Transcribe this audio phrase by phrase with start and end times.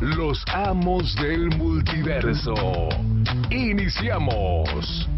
[0.00, 2.54] Los amos del multiverso.
[3.50, 5.08] Iniciamos.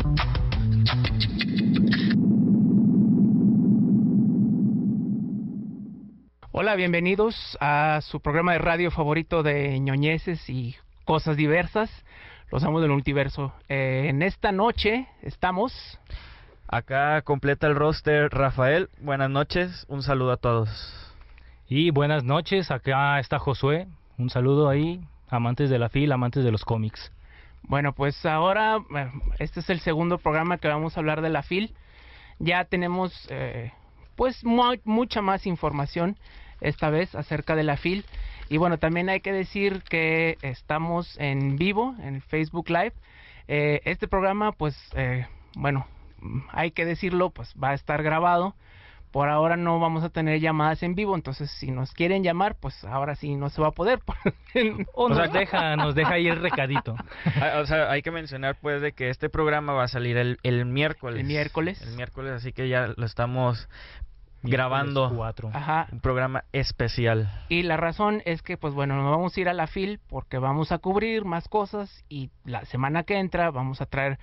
[6.52, 11.90] Hola, bienvenidos a su programa de radio favorito de ñoñeces y cosas diversas.
[12.52, 13.54] Los amos del multiverso.
[13.68, 15.98] Eh, en esta noche estamos.
[16.68, 18.90] Acá completa el roster Rafael.
[19.00, 20.68] Buenas noches, un saludo a todos.
[21.68, 23.88] Y buenas noches, acá está Josué.
[24.18, 27.12] Un saludo ahí, amantes de la fila, amantes de los cómics.
[27.62, 31.42] Bueno, pues ahora eh, este es el segundo programa que vamos a hablar de la
[31.42, 31.74] FIL.
[32.38, 33.72] Ya tenemos eh,
[34.14, 36.16] pues mu- mucha más información
[36.60, 38.04] esta vez acerca de la FIL.
[38.48, 42.92] Y bueno, también hay que decir que estamos en vivo en Facebook Live.
[43.48, 45.86] Eh, este programa pues eh, bueno,
[46.52, 48.54] hay que decirlo, pues va a estar grabado.
[49.10, 52.84] Por ahora no vamos a tener llamadas en vivo, entonces si nos quieren llamar, pues
[52.84, 54.00] ahora sí no se va a poder.
[54.94, 56.94] O nos deja, nos deja ahí el recadito.
[57.40, 60.38] Ah, O sea, hay que mencionar pues de que este programa va a salir el,
[60.42, 61.20] el miércoles.
[61.20, 61.82] El miércoles.
[61.82, 63.68] El miércoles, así que ya lo estamos
[64.42, 65.12] grabando.
[65.14, 65.50] Cuatro.
[65.52, 67.30] Ajá, Un programa especial.
[67.48, 70.38] Y la razón es que, pues bueno, nos vamos a ir a la FIL porque
[70.38, 74.18] vamos a cubrir más cosas y la semana que entra vamos a traer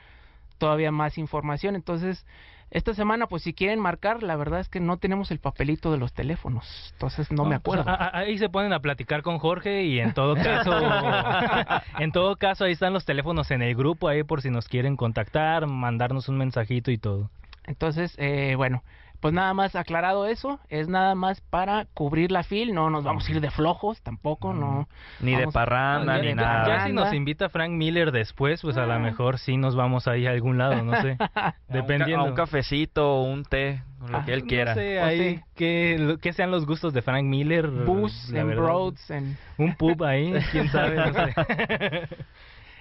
[0.58, 1.76] todavía más información.
[1.76, 2.26] Entonces,
[2.74, 5.98] esta semana, pues si quieren marcar, la verdad es que no tenemos el papelito de
[6.00, 6.90] los teléfonos.
[6.94, 7.90] Entonces, no me pues, acuerdo.
[8.04, 10.72] a- a- ahí se ponen a platicar con Jorge y en todo caso,
[12.00, 14.96] en todo caso ahí están los teléfonos en el grupo ahí por si nos quieren
[14.98, 17.30] contactar, mandarnos un mensajito y todo.
[17.66, 18.84] Entonces, eh, bueno,
[19.24, 23.26] pues nada más aclarado eso, es nada más para cubrir la FIL, no nos vamos
[23.28, 24.88] a ir de flojos tampoco, no.
[25.22, 26.68] Ni de parranda, ni nada.
[26.68, 28.88] ya si nos invita Frank Miller después, pues a Ah.
[28.88, 31.18] lo mejor sí nos vamos ahí a algún lado, no sé.
[31.20, 32.26] A un ca- Dependiendo.
[32.26, 34.74] A un cafecito o un té, lo Ah, que él No quiera.
[34.76, 35.42] sé, Pues ahí sí.
[35.56, 37.68] que, lo- que sean los gustos de Frank Miller.
[37.70, 38.56] Verdad.
[38.56, 41.34] Broads, en Un pub ahí, quién sabe, no sé.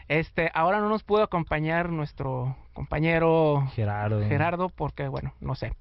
[0.09, 4.21] Este, ahora no nos pudo acompañar nuestro compañero Gerardo.
[4.27, 5.73] Gerardo porque, bueno, no sé.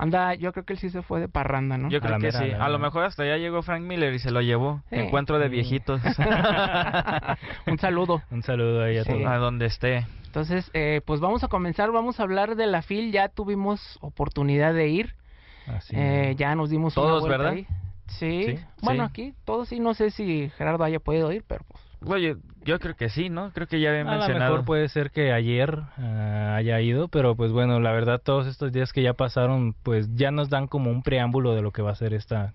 [0.00, 1.90] Anda, yo creo que él sí se fue de parranda, ¿no?
[1.90, 2.52] Yo creo que mera, sí.
[2.52, 4.80] A lo mejor hasta ya llegó Frank Miller y se lo llevó.
[4.90, 4.96] Sí.
[4.96, 6.00] Encuentro de viejitos.
[7.66, 8.22] Un saludo.
[8.30, 9.10] Un saludo ahí a Sí.
[9.12, 9.26] todos.
[9.26, 10.06] a donde esté.
[10.26, 13.12] Entonces, eh, pues vamos a comenzar, vamos a hablar de la FIL.
[13.12, 15.14] Ya tuvimos oportunidad de ir.
[15.66, 15.94] Así.
[15.96, 17.52] Eh, ya nos dimos una Todos, vuelta ¿verdad?
[17.54, 17.66] ahí.
[18.06, 18.44] Sí.
[18.56, 18.64] Sí.
[18.82, 19.10] Bueno, Sí.
[19.10, 21.82] aquí todos sí, no sé si Gerardo haya podido ir, pero pues.
[22.10, 23.50] Oye, yo creo que sí, ¿no?
[23.52, 24.50] Creo que ya había a lo mencionado.
[24.50, 28.72] mejor puede ser que ayer ah, haya ido, pero pues bueno, la verdad todos estos
[28.72, 31.92] días que ya pasaron, pues ya nos dan como un preámbulo de lo que va
[31.92, 32.54] a ser esta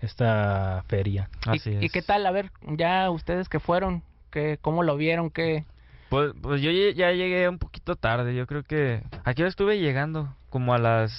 [0.00, 1.28] esta feria.
[1.46, 1.92] Así ¿Y, y es.
[1.92, 2.26] qué tal?
[2.26, 5.30] A ver, ya ustedes que fueron, que, ¿cómo lo vieron?
[5.30, 5.64] ¿Qué?
[6.10, 8.34] Pues, pues yo ya llegué un poquito tarde.
[8.34, 9.02] Yo creo que.
[9.24, 11.12] Aquí estuve llegando como a las.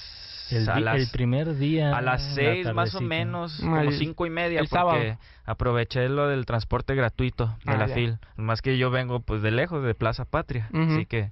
[0.52, 1.90] El, a di- las, el primer día.
[1.96, 4.76] a las la seis más o menos, Mm, como el- cinco y media, el porque
[4.78, 5.18] sábado.
[5.46, 7.94] aproveché lo del transporte gratuito de Ah, la ya.
[7.96, 8.18] FIL.
[8.38, 10.70] Más que yo vengo pues de lejos, de Plaza Patria.
[10.74, 11.32] Así que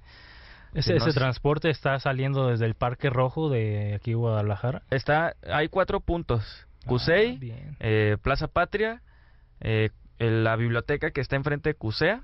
[0.74, 1.12] Ese, sé.
[1.12, 4.82] transporte está saliendo desde el Parque Rojo de aquí Guadalajara.
[4.90, 6.66] está hay cuatro puntos.
[6.84, 7.76] Ah, CUSEI, bien.
[7.80, 9.00] eh, Plaza Patria,
[9.60, 12.22] eh, la biblioteca que está enfrente de CUSEA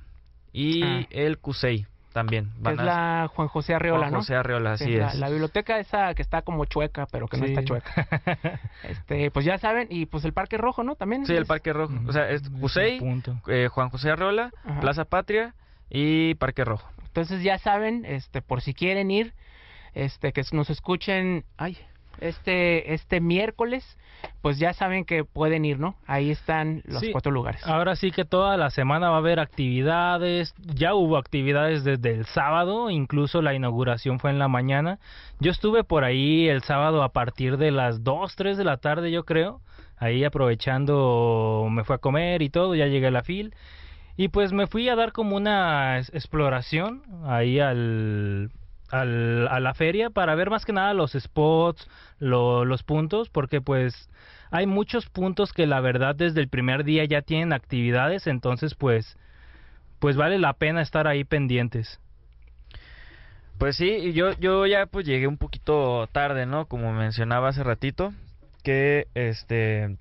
[0.53, 1.07] y Ah.
[1.11, 2.47] el CUSEI también.
[2.57, 4.19] Que Van es a- la Juan José Arreola, Juan ¿no?
[4.19, 5.15] José Arreola, Sí, así la, es.
[5.19, 7.53] la biblioteca esa que está como chueca, pero que no Sí.
[7.53, 7.91] está chueca.
[8.85, 10.95] Este, pues ya saben, y pues el Parque Rojo, ¿no?
[10.97, 11.27] También.
[11.27, 11.95] Sí, el es- Parque Rojo.
[12.07, 13.41] O sea, es Es punto.
[13.49, 14.81] eh, Juan José Arreola, Ajá.
[14.81, 15.55] Plaza Patria
[15.89, 16.89] y Parque Rojo.
[17.07, 19.35] Entonces ya saben, este, por si quieren ir,
[19.95, 21.77] este, que nos escuchen, ay,
[22.19, 23.99] este, este miércoles,
[24.43, 25.97] pues ya saben que pueden ir, ¿no?
[26.07, 27.13] Ahí están los Sí.
[27.13, 27.67] cuatro lugares.
[27.67, 32.27] Ahora sí que toda la semana va a haber actividades, ya hubo actividades desde el
[32.27, 34.99] sábado, incluso la inauguración fue en la mañana.
[35.41, 39.11] Yo estuve por ahí el sábado a partir de las 2, 3 de la tarde
[39.11, 39.61] yo creo,
[39.97, 43.55] ahí aprovechando me fui a comer y todo, ya llegué a la fil
[44.17, 48.51] y pues me fui a dar como una exploración ahí al,
[48.91, 51.89] al- a la feria para ver más que nada los spots,
[52.19, 54.11] lo- los puntos, porque pues
[54.51, 59.17] hay muchos puntos que la verdad desde el primer día ya tienen actividades, entonces pues
[59.99, 62.01] pues vale la pena estar ahí pendientes.
[63.59, 66.65] Pues sí, yo, yo ya pues llegué un poquito tarde, ¿no?
[66.65, 68.15] Como mencionaba hace ratito,
[68.63, 69.97] que este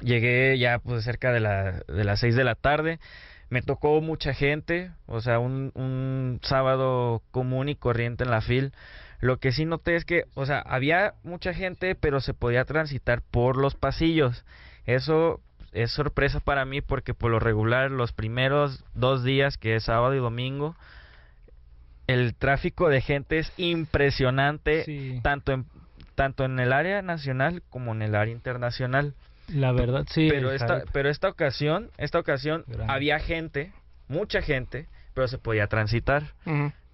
[0.00, 3.00] Llegué ya pues cerca de, la, de las 6 de la tarde.
[3.50, 8.72] Me tocó mucha gente, o sea, un, un sábado común y corriente en la fil.
[9.20, 13.22] Lo que sí noté es que, o sea, había mucha gente, pero se podía transitar
[13.22, 14.44] por los pasillos.
[14.84, 15.40] Eso
[15.72, 20.14] es sorpresa para mí porque por lo regular los primeros dos días, que es sábado
[20.14, 20.76] y domingo,
[22.06, 25.20] el tráfico de gente es impresionante, Sí.
[25.22, 25.66] tanto en
[26.14, 29.14] tanto en el área nacional como en el área internacional.
[29.48, 30.28] La verdad, sí.
[30.30, 30.90] pero esta hype.
[30.92, 32.92] pero esta ocasión, esta ocasión Grande.
[32.92, 33.72] había gente,
[34.08, 36.22] mucha gente, pero se podía transitar,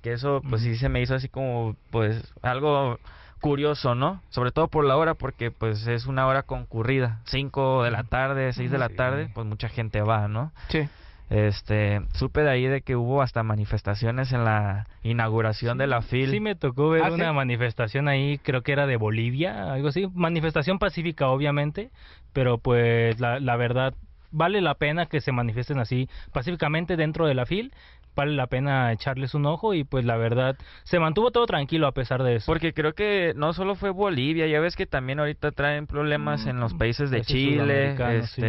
[0.03, 2.99] que eso pues sí se me hizo así como pues algo
[3.41, 4.23] curioso, ¿no?
[4.31, 8.53] Sobre todo por la hora porque pues es una hora concurrida, 5 de la tarde,
[8.53, 8.95] 6 de la Sí.
[8.97, 10.53] tarde, pues mucha gente va, ¿no?
[10.69, 10.89] Sí.
[11.31, 16.31] Este, supe de ahí de que hubo hasta manifestaciones en la inauguración de la FIL.
[16.31, 17.15] Sí me tocó ver ¿Ah, sí?
[17.15, 21.91] una manifestación ahí, creo que era de Bolivia, algo así, manifestación pacífica obviamente,
[22.33, 23.95] pero pues la, la verdad
[24.31, 27.73] vale la pena que se manifiesten así pacíficamente dentro de la FIL,
[28.15, 31.93] vale la pena echarles un ojo y pues la verdad se mantuvo todo tranquilo a
[31.93, 32.47] pesar de eso.
[32.47, 36.61] Porque creo que no solo fue Bolivia, ya ves que también ahorita traen problemas en
[36.61, 38.43] los países de Chile, sí.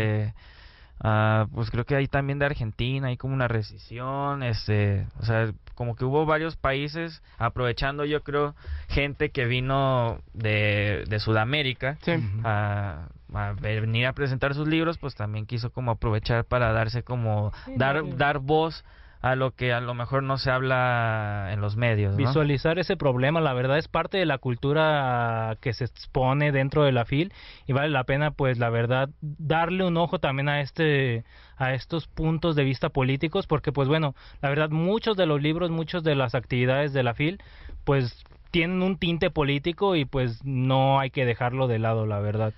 [0.99, 5.51] Ah, pues creo que hay también de Argentina, hay como una recesión, este, o sea,
[5.75, 8.55] como que hubo varios países aprovechando, yo creo,
[8.87, 12.13] gente que vino de, de Sudamérica Sí.
[12.43, 17.51] A, a venir a presentar sus libros, pues también quiso como aprovechar para darse como
[17.75, 18.11] dar sí.
[18.15, 18.83] dar voz
[19.25, 22.15] a lo que a lo mejor no se habla en los medios.
[22.15, 26.91] Visualizar ese problema, la verdad es parte de la cultura que se expone dentro de
[26.91, 27.33] la FIL
[27.65, 31.23] y vale la pena pues la verdad darle un ojo también a este
[31.57, 34.13] a estos puntos de vista políticos porque pues bueno,
[34.43, 37.41] la verdad muchos de los libros, muchos de las actividades de la FIL
[37.83, 42.53] pues tienen un tinte político y pues no hay que dejarlo de lado, la verdad.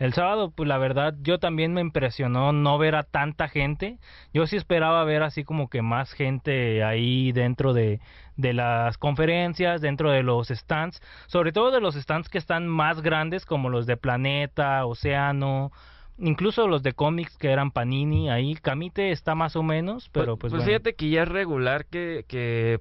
[0.00, 3.98] El sábado, pues la verdad, yo también me impresionó no ver a tanta gente.
[4.32, 8.00] Yo sí esperaba ver así como que más gente ahí dentro de,
[8.36, 13.02] de las conferencias, dentro de los stands, sobre todo de los stands que están más
[13.02, 15.70] grandes como los de Planeta, Océano,
[16.16, 20.50] incluso los de cómics que eran Panini, ahí Camite está más o menos, pero pues,
[20.50, 20.64] pues bueno.
[20.64, 22.80] fíjate que ya es regular que, que,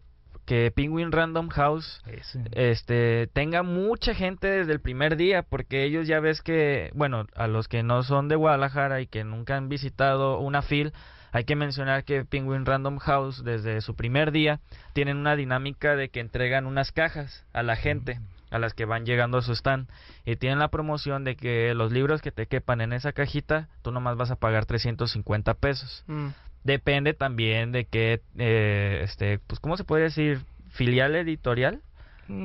[0.49, 2.41] que Penguin Random House Ese.
[2.53, 7.45] este tenga mucha gente desde el primer día porque ellos ya ves que bueno a
[7.45, 10.91] los que no son de Guadalajara y que nunca han visitado una fil
[11.31, 14.59] hay que mencionar que Penguin Random House desde su primer día
[14.93, 18.19] tienen una dinámica de que entregan unas cajas a la gente
[18.49, 19.87] a las que van llegando a su stand
[20.25, 23.91] y tienen la promoción de que los libros que te quepan en esa cajita tú
[23.91, 26.29] nomás vas a pagar 350 pesos Mm.
[26.69, 30.39] Depende también de qué eh, este pues cómo se puede decir
[30.69, 31.81] filial editorial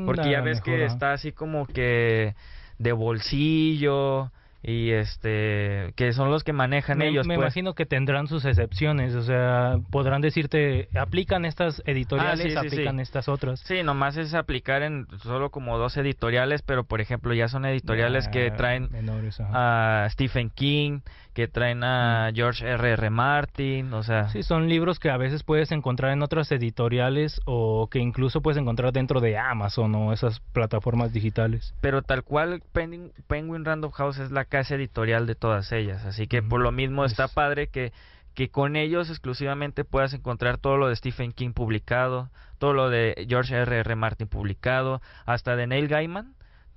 [0.07, 2.35] porque Mm, ya a lo ves que está así como que
[2.79, 4.31] de bolsillo
[4.67, 7.45] y este que son los que manejan me, ellos me pues.
[7.45, 12.75] imagino que tendrán sus excepciones, o sea, podrán decirte, aplican estas editoriales, Ah, sí, sí,
[12.75, 13.03] aplican sí.
[13.03, 13.61] estas otras.
[13.61, 18.29] Sí, nomás es aplicar en solo como dos editoriales, pero por ejemplo ya son editoriales
[18.29, 21.01] que Ah, traen menores, a Stephen King,
[21.35, 22.93] que traen a George R.
[22.93, 23.11] R.
[23.11, 27.89] Martin, o sea, Sí, son libros que a veces puedes encontrar en otras editoriales o
[27.91, 31.75] que incluso puedes encontrar dentro de Amazon o esas plataformas digitales.
[31.81, 36.27] pero tal cual Penguin, Penguin Random House es la casa editorial de todas ellas, así
[36.27, 37.93] que por lo mismo está Es- padre que
[38.35, 43.27] que con ellos exclusivamente puedas encontrar todo lo de Stephen King publicado, todo lo de
[43.29, 43.77] George R.
[43.79, 43.95] R.
[43.95, 46.35] Martin publicado, hasta de Neil Gaiman,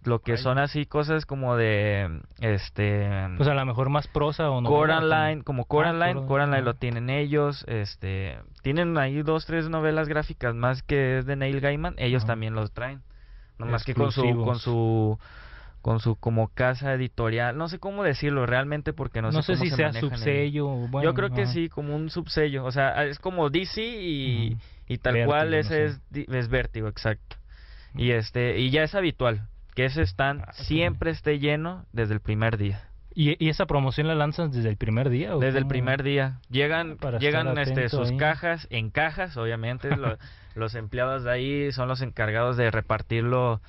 [0.07, 0.37] lo que Ay.
[0.37, 4.69] son así cosas como de este Pues a lo mejor más prosa o no.
[4.69, 6.61] Coraline, como Coraline, Coraline, Coraline ah.
[6.61, 11.59] lo tienen ellos, este, tienen ahí dos, tres novelas gráficas más que es de Neil
[11.59, 12.27] Gaiman, ellos Ah.
[12.27, 13.01] también los traen,
[13.59, 15.19] nomás que con su, con su,
[15.81, 19.59] con su como casa editorial, no sé cómo decirlo realmente porque no, No, sé, sé
[19.59, 20.67] cómo si se sea subsello.
[20.69, 24.57] o Bueno, Yo creo que sí, como un subsello, o sea, es como DC y,
[24.87, 25.83] y tal Vértigo, cual no ese sé.
[25.85, 27.37] es, di- es Vértigo, exacto.
[27.95, 29.47] Y este, y ya es habitual
[29.77, 30.63] que ese stand Ah, sí.
[30.65, 32.81] siempre esté lleno desde el primer día.
[33.13, 35.35] ¿Y, y esa promoción la lanzan desde el primer día?
[35.35, 36.39] o Desde el primer día.
[36.49, 38.17] Llegan, Para llegan este, sus ahí.
[38.17, 39.95] cajas, en cajas, obviamente.
[39.95, 40.17] lo-
[40.55, 43.61] los empleados de ahí son los encargados de repartirlo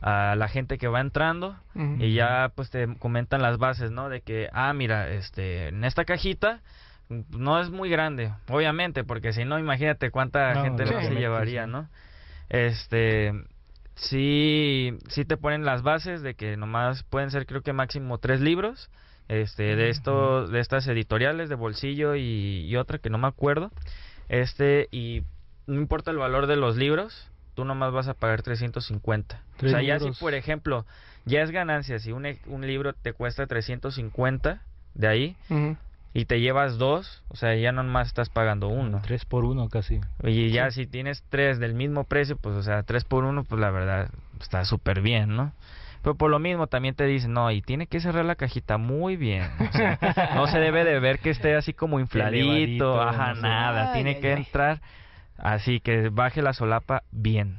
[0.00, 1.56] a la gente que va entrando.
[1.98, 4.08] Y ya pues te comentan las bases, ¿no?
[4.08, 6.60] De que, ah, mira, este, en esta cajita
[7.08, 11.14] mm, no es muy grande, obviamente, porque si no, imagínate cuánta No, gente no se
[11.14, 11.70] llevaría, sí.
[11.72, 11.88] ¿no?
[12.48, 13.32] Este,
[13.96, 18.40] sí, sí te ponen las bases de que nomás pueden ser, creo que máximo tres
[18.40, 18.90] libros,
[19.28, 23.72] este, de esto, de estas editoriales de bolsillo y, y otra que no me acuerdo,
[24.28, 25.22] este, y
[25.66, 29.42] no importa el valor de los libros, tú nomás vas a pagar 350.
[29.56, 30.86] O sea, ya si por ejemplo
[31.24, 34.62] ya es ganancia, si un, e- un libro te cuesta 350,
[34.94, 35.36] de ahí.
[36.16, 39.02] Y te llevas dos, o sea, ya nomás estás pagando uno.
[39.02, 40.00] Tres por uno casi.
[40.22, 43.60] Y ya si tienes tres del mismo precio, pues o sea, tres por uno, pues
[43.60, 44.08] la verdad
[44.40, 45.52] está súper bien, ¿no?
[46.00, 49.16] Pero por lo mismo también te dicen, no, y tiene que cerrar la cajita muy
[49.16, 49.42] bien.
[49.60, 49.98] O sea,
[50.34, 53.42] no se debe de ver que esté así como infladito, no sé.
[53.42, 53.88] nada.
[53.88, 54.38] Ay, tiene ay, que ay.
[54.38, 54.80] entrar
[55.36, 57.58] así, que baje la solapa bien.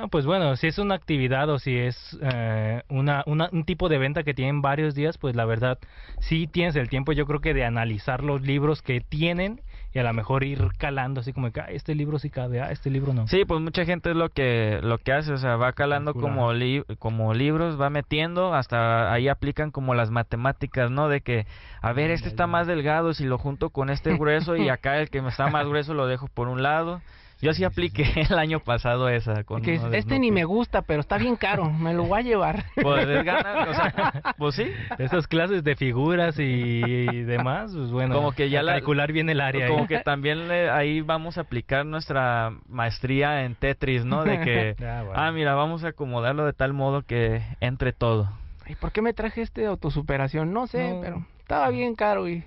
[0.00, 3.90] No, pues bueno, si es una actividad o si es eh, una, una- un tipo
[3.90, 5.78] de venta que tienen varios días, pues la verdad,
[6.20, 9.60] sí tienes el tiempo yo creo que de analizar los libros que tienen
[9.92, 12.70] y a lo mejor ir calando así como que, ah, este libro sí cabe, ah,
[12.70, 13.26] este libro no.
[13.26, 16.54] Sí, pues mucha gente es lo que lo que hace, o sea, va calando como
[16.54, 21.10] li- como libros, va metiendo, hasta ahí aplican como las matemáticas, ¿no?
[21.10, 21.44] De que,
[21.82, 25.10] a ver, este está más delgado, si lo junto con este grueso y acá el
[25.10, 27.02] que está más grueso lo dejo por un lado.
[27.42, 31.16] Yo sí apliqué el año pasado esa con Que este ni me gusta, pero está
[31.18, 32.64] bien caro, me lo voy a llevar.
[32.82, 34.64] Pues es ganas, o sea, pues sí.
[34.98, 36.42] Estas clases de figuras y,
[36.84, 39.68] y demás, pues bueno, Como que ya la- calcular bien el área.
[39.68, 39.86] Como ahí.
[39.88, 44.24] que también le- ahí vamos a aplicar nuestra maestría en Tetris, ¿no?
[44.24, 45.12] De que, Ah, bueno.
[45.20, 48.30] ah, mira, vamos a acomodarlo de tal modo que entre todo.
[48.66, 50.52] ¿Y por qué me traje este de autosuperación?
[50.52, 51.00] No sé, No.
[51.00, 52.44] pero estaba bien caro y...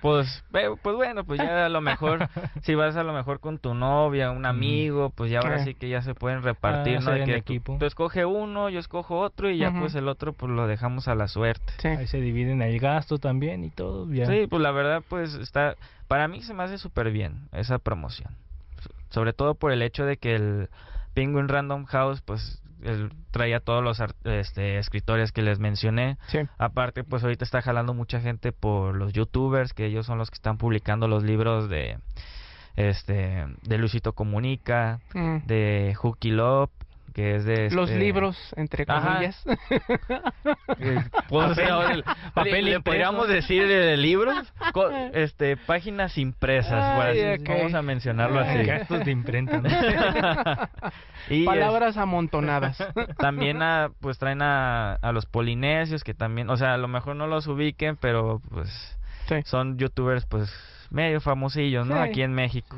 [0.00, 2.28] Pues, ve- pues bueno, pues ya a lo mejor,
[2.62, 5.64] si vas a lo mejor con tu novia, un amigo, pues ya ahora Ah.
[5.64, 7.10] sí que ya se pueden repartir, Ah, ¿no?
[7.12, 7.72] De que equipo.
[7.74, 11.08] Tú, tú escoge uno, yo escojo otro y ya pues el otro pues lo dejamos
[11.08, 11.72] a la suerte.
[11.78, 11.88] Sí.
[11.88, 14.10] Ahí se dividen el gasto también y todo.
[14.12, 14.26] Ya.
[14.26, 15.76] Sí, pues la verdad pues está,
[16.08, 18.34] para mí se me hace súper bien esa promoción.
[18.80, 20.68] So- Sobre todo por el hecho de que el
[21.14, 26.16] Penguin Random House pues él traía todos los este, escritores que les mencioné.
[26.28, 26.38] Sí.
[26.58, 30.34] Aparte, pues ahorita está jalando mucha gente por los youtubers, que ellos son los que
[30.36, 31.98] están publicando los libros de
[32.76, 35.46] este de Luisito Comunica, Mm.
[35.46, 36.70] de Hooky Love,
[37.12, 39.42] que es de Los este, libros, entre comillas.
[40.78, 42.04] eh, pues, Papel- el-
[42.34, 48.62] papel le podríamos decir de libros, co- este páginas impresas, Ay, vamos a mencionarlo así.
[48.64, 49.58] Gastos de imprenta.
[49.58, 49.68] ¿no?
[51.30, 52.78] y Palabras amontonadas.
[53.18, 57.16] también a, pues traen a, a los polinesios que también, o sea, a lo mejor
[57.16, 59.36] no los ubiquen, pero pues Sí.
[59.44, 60.52] son youtubers pues
[60.90, 61.94] medio famosillos, ¿no?
[61.94, 62.00] Sí.
[62.00, 62.76] Aquí en México.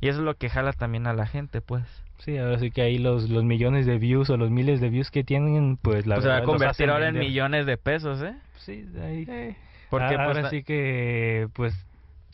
[0.00, 1.82] Y eso es lo que jala también a la gente, pues.
[2.18, 5.10] Sí, ahora sí que ahí los, los millones de views o los miles de views
[5.10, 7.28] que tienen, pues la o sea, va a verdad convertir ahora en vender.
[7.28, 8.34] millones de pesos, ¿eh?
[8.56, 9.24] Sí, ahí.
[9.28, 9.56] eh,
[9.90, 11.74] Porque Ah, pues, ahora sí que, pues,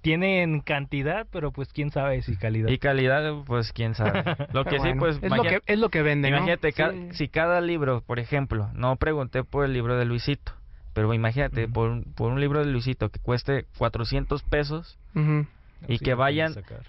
[0.01, 2.69] tienen cantidad, pero pues quién sabe si calidad.
[2.69, 4.25] y calidad, pues quién sabe.
[4.53, 6.39] Lo que sí, pues es lo que es lo que vende, ¿no?
[6.39, 7.09] imagínate, ca- Sí.
[7.12, 10.53] si cada libro, por ejemplo, no pregunté por el libro de Luisito,
[10.93, 14.99] pero imagínate, por, un, por un libro de Luisito que cueste 400 pesos,
[15.87, 16.83] y Sí, que vayan- sacar.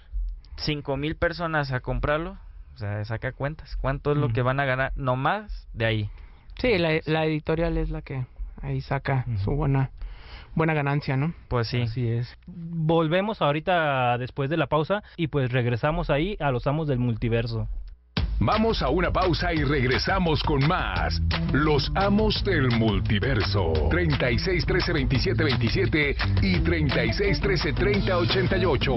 [0.56, 2.36] 5 mil personas a comprarlo,
[2.74, 3.76] o sea, saca cuentas.
[3.76, 6.10] ¿Cuánto es lo que van a ganar nomás de ahí?
[6.58, 8.26] Sí, la, la editorial es la que
[8.62, 9.90] ahí saca su buena
[10.54, 11.34] buena ganancia, ¿no?
[11.48, 11.82] Pues sí.
[11.82, 12.36] Así es.
[12.46, 17.68] Volvemos ahorita después de la pausa y pues regresamos ahí a los amos del multiverso.
[18.40, 21.20] Vamos a una pausa y regresamos con más.
[21.52, 23.72] Los amos del multiverso.
[23.90, 28.96] 36 13 27 27 y 36 13 30 88.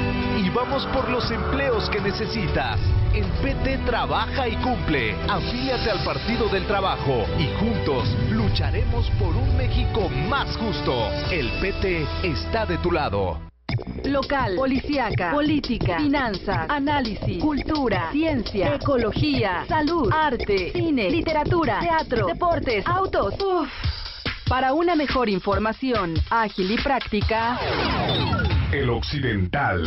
[0.37, 2.79] y vamos por los empleos que necesitas.
[3.13, 5.15] El PT trabaja y cumple.
[5.29, 11.09] Afíliate al Partido del Trabajo y juntos lucharemos por un México más justo.
[11.31, 13.39] El PT está de tu lado.
[14.05, 23.33] Local, policíaca, política, finanzas, análisis, cultura, ciencia, ecología, salud, arte, cine, literatura, teatro, deportes, autos.
[23.39, 23.69] Uf.
[24.47, 27.57] Para una mejor información ágil y práctica,
[28.71, 29.85] El Occidental.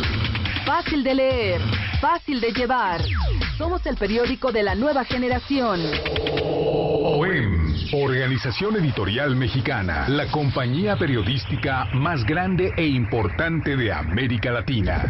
[0.63, 1.61] fácil de leer,
[1.99, 3.01] fácil de llevar.
[3.57, 5.79] Somos el periódico de la nueva generación.
[6.31, 15.09] OEM, Organización Editorial Mexicana, la compañía periodística más grande e importante de América Latina.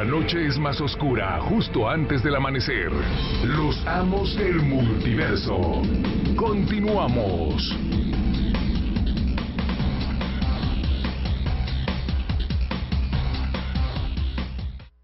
[0.00, 2.90] La noche es más oscura justo antes del amanecer.
[3.44, 5.82] Los amos del multiverso.
[6.36, 7.76] Continuamos.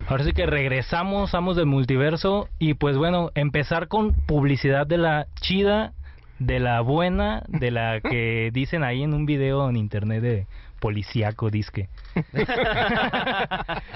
[0.08, 5.26] Ahora sí que regresamos, amos del multiverso y pues bueno, empezar con publicidad de la
[5.42, 5.92] chida,
[6.38, 10.46] de la buena, de la que dicen ahí en un video en internet de
[10.86, 11.88] policíaco disque.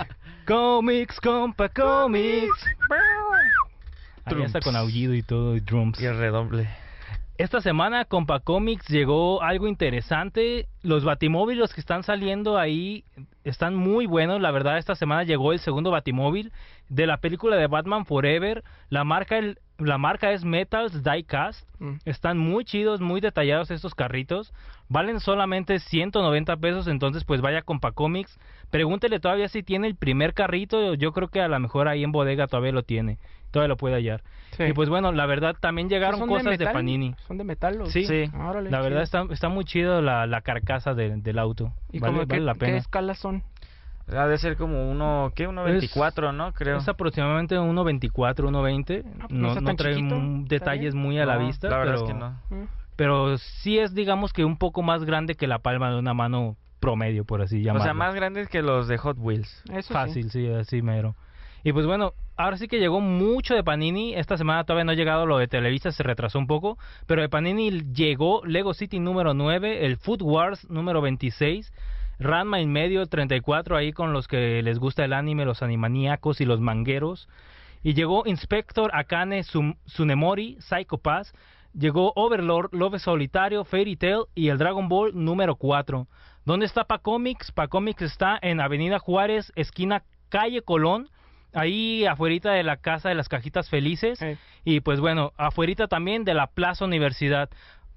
[0.45, 2.65] comics, compa, comics.
[4.25, 6.01] Ahí está con aullido y todo, y drums.
[6.01, 6.69] Y el redoble.
[7.39, 10.67] Esta semana Compa Comics llegó algo interesante.
[10.83, 13.05] Los batimóviles que están saliendo ahí
[13.45, 14.41] están muy buenos.
[14.41, 16.53] La verdad, esta semana llegó el segundo batimóvil
[16.89, 18.65] de la película de Batman Forever.
[18.89, 21.67] La marca, el, la marca es Metals Diecast.
[21.79, 21.95] Mm.
[22.05, 24.53] Están muy chidos, muy detallados estos carritos.
[24.89, 28.39] Valen solamente 190 pesos, entonces pues vaya a Compa Comics.
[28.71, 30.95] Pregúntele todavía si tiene el primer carrito.
[30.95, 33.19] Yo creo que a lo mejor ahí en bodega todavía lo tiene.
[33.51, 34.23] Todavía lo puede hallar.
[34.57, 34.65] Sí.
[34.65, 36.73] Y pues bueno, la verdad también llegaron ¿Son cosas de, metal?
[36.73, 37.15] Panini.
[37.27, 37.79] ¿Son de metal?
[37.79, 41.39] los- Sí, Ah, órale, la verdad está, está muy chido la, la carcasa de- del
[41.39, 41.73] auto.
[41.91, 42.77] ¿Y vale, como vale qué, la qué pena.
[42.79, 43.43] escalas son?
[44.17, 45.47] Ha de ser como uno, ¿qué?
[45.47, 46.53] Uno 24, ¿no?
[46.53, 46.79] Creo.
[46.79, 49.05] Es aproximadamente 1.24, 1.20.
[49.05, 49.97] Ah, pues no no no trae
[50.47, 52.31] detalles muy a la vista, La verdad pero, es que no.
[52.51, 52.69] Mm.
[52.97, 56.57] pero sí es, digamos que un poco más grande que la palma de una mano
[56.81, 57.85] promedio, por así O llamarlo.
[57.85, 59.63] sea, más grandes que los de Hot Wheels.
[59.71, 59.95] Eso sí.
[59.95, 61.15] Fácil, sí, así mero.
[61.63, 64.15] Y pues bueno, ahora sí que llegó mucho de Panini.
[64.15, 66.79] Esta semana todavía no ha llegado lo de Televisa, se retrasó un poco.
[67.07, 71.71] Pero de Panini llegó Lego City número 9, el Food Wars número 26,
[72.21, 76.45] Ranma en medio 34, ahí con los que les gusta el anime, los animaníacos y
[76.45, 77.29] los mangueros.
[77.83, 81.33] Y llegó Inspector Akane Tsunemori, Psycho Pass.
[81.73, 86.07] Llegó Overlord, Love Solitario, Fairy Tail y el Dragon Ball número 4.
[86.45, 87.53] ¿Dónde está Pacomics?
[87.53, 91.09] Pacomics está en Avenida Juárez, esquina Calle Colón,
[91.55, 94.19] ahí afuerita de la Casa de las Cajitas Felices.
[94.65, 97.49] Y pues bueno, afuerita también de la Plaza Universidad.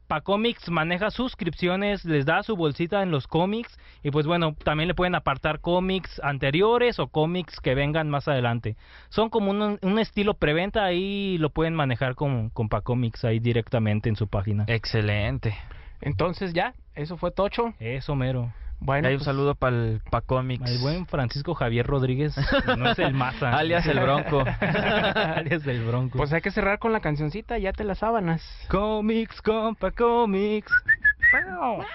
[0.08, 4.94] Pacomics maneja suscripciones, les da su bolsita en los cómics y pues bueno, también le
[4.94, 8.76] pueden apartar cómics anteriores o cómics que vengan más adelante.
[9.10, 14.10] Son como un, un estilo preventa, ahí lo pueden manejar con, con Pacomics ahí directamente
[14.10, 14.66] en su página.
[14.68, 15.56] Excelente.
[16.02, 17.74] Entonces ya, eso fue Tocho.
[17.80, 18.52] Eso mero.
[18.86, 20.70] Bueno, Hay un pues, saludo para el Pacomics.
[20.70, 22.36] El buen Francisco Javier Rodríguez,
[22.78, 23.52] no es el Maza.
[23.58, 24.44] Alias el Bronco.
[24.62, 26.18] Alias el Bronco.
[26.18, 28.44] pues hay que cerrar con la cancioncita, ya te las sábanas.
[28.70, 30.72] Comics, compa, comics.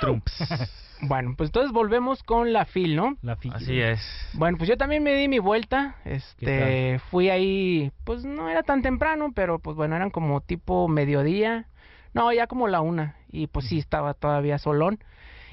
[0.01, 0.33] Trumps.
[1.03, 3.17] Bueno, pues entonces volvemos con la fil, ¿no?
[3.23, 4.01] La fi- Así es.
[4.33, 5.95] Bueno, pues yo también me di mi vuelta.
[6.05, 11.67] Este, fui ahí, pues no era tan temprano, pero pues bueno, eran como tipo mediodía.
[12.15, 13.15] No, ya como la una.
[13.31, 14.99] Y pues sí, estaba todavía solón.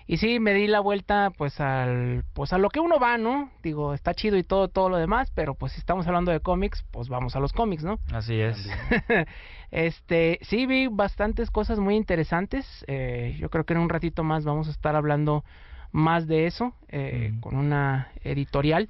[0.07, 3.49] Y sí, me di la vuelta pues al pues a lo que uno va, ¿no?
[3.63, 6.85] Digo, está chido y todo todo lo demás, pero pues si estamos hablando de cómics,
[6.91, 7.99] pues vamos a los cómics, ¿no?
[8.13, 8.69] Así es.
[9.71, 12.85] este, sí vi bastantes cosas muy interesantes.
[12.87, 15.43] Eh, yo creo que en un ratito más vamos a estar hablando
[15.91, 18.89] más de eso eh, con una editorial.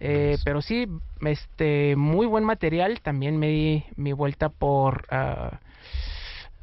[0.00, 0.86] Eh, pero sí,
[1.20, 3.00] este, muy buen material.
[3.00, 5.60] También me di mi vuelta por ah,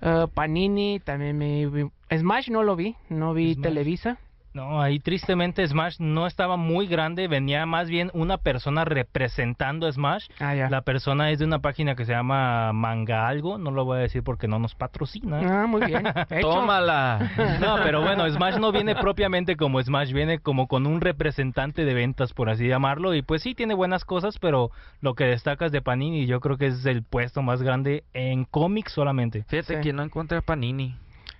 [0.01, 0.99] ah, Panini.
[0.99, 3.61] También me Smash no lo vi, no vi Smash.
[3.61, 4.17] Televisa.
[4.53, 9.91] No, ahí tristemente Smash no estaba muy grande, venía más bien una persona representando a
[9.93, 10.27] Smash.
[10.41, 10.69] Ah, ya.
[10.69, 14.01] La persona es de una página que se llama Manga Algo, no lo voy a
[14.01, 15.39] decir porque no nos patrocina.
[15.63, 16.03] Ah, muy bien.
[16.41, 17.31] Tómala.
[17.61, 21.93] No, pero bueno, Smash no viene propiamente como Smash, viene como con un representante de
[21.93, 25.81] ventas, por así llamarlo, y pues sí tiene buenas cosas, pero lo que destacas de
[25.81, 29.43] Panini yo creo que es el puesto más grande en cómics solamente.
[29.47, 29.81] Fíjate Sí.
[29.81, 30.95] que no encontré a Panini.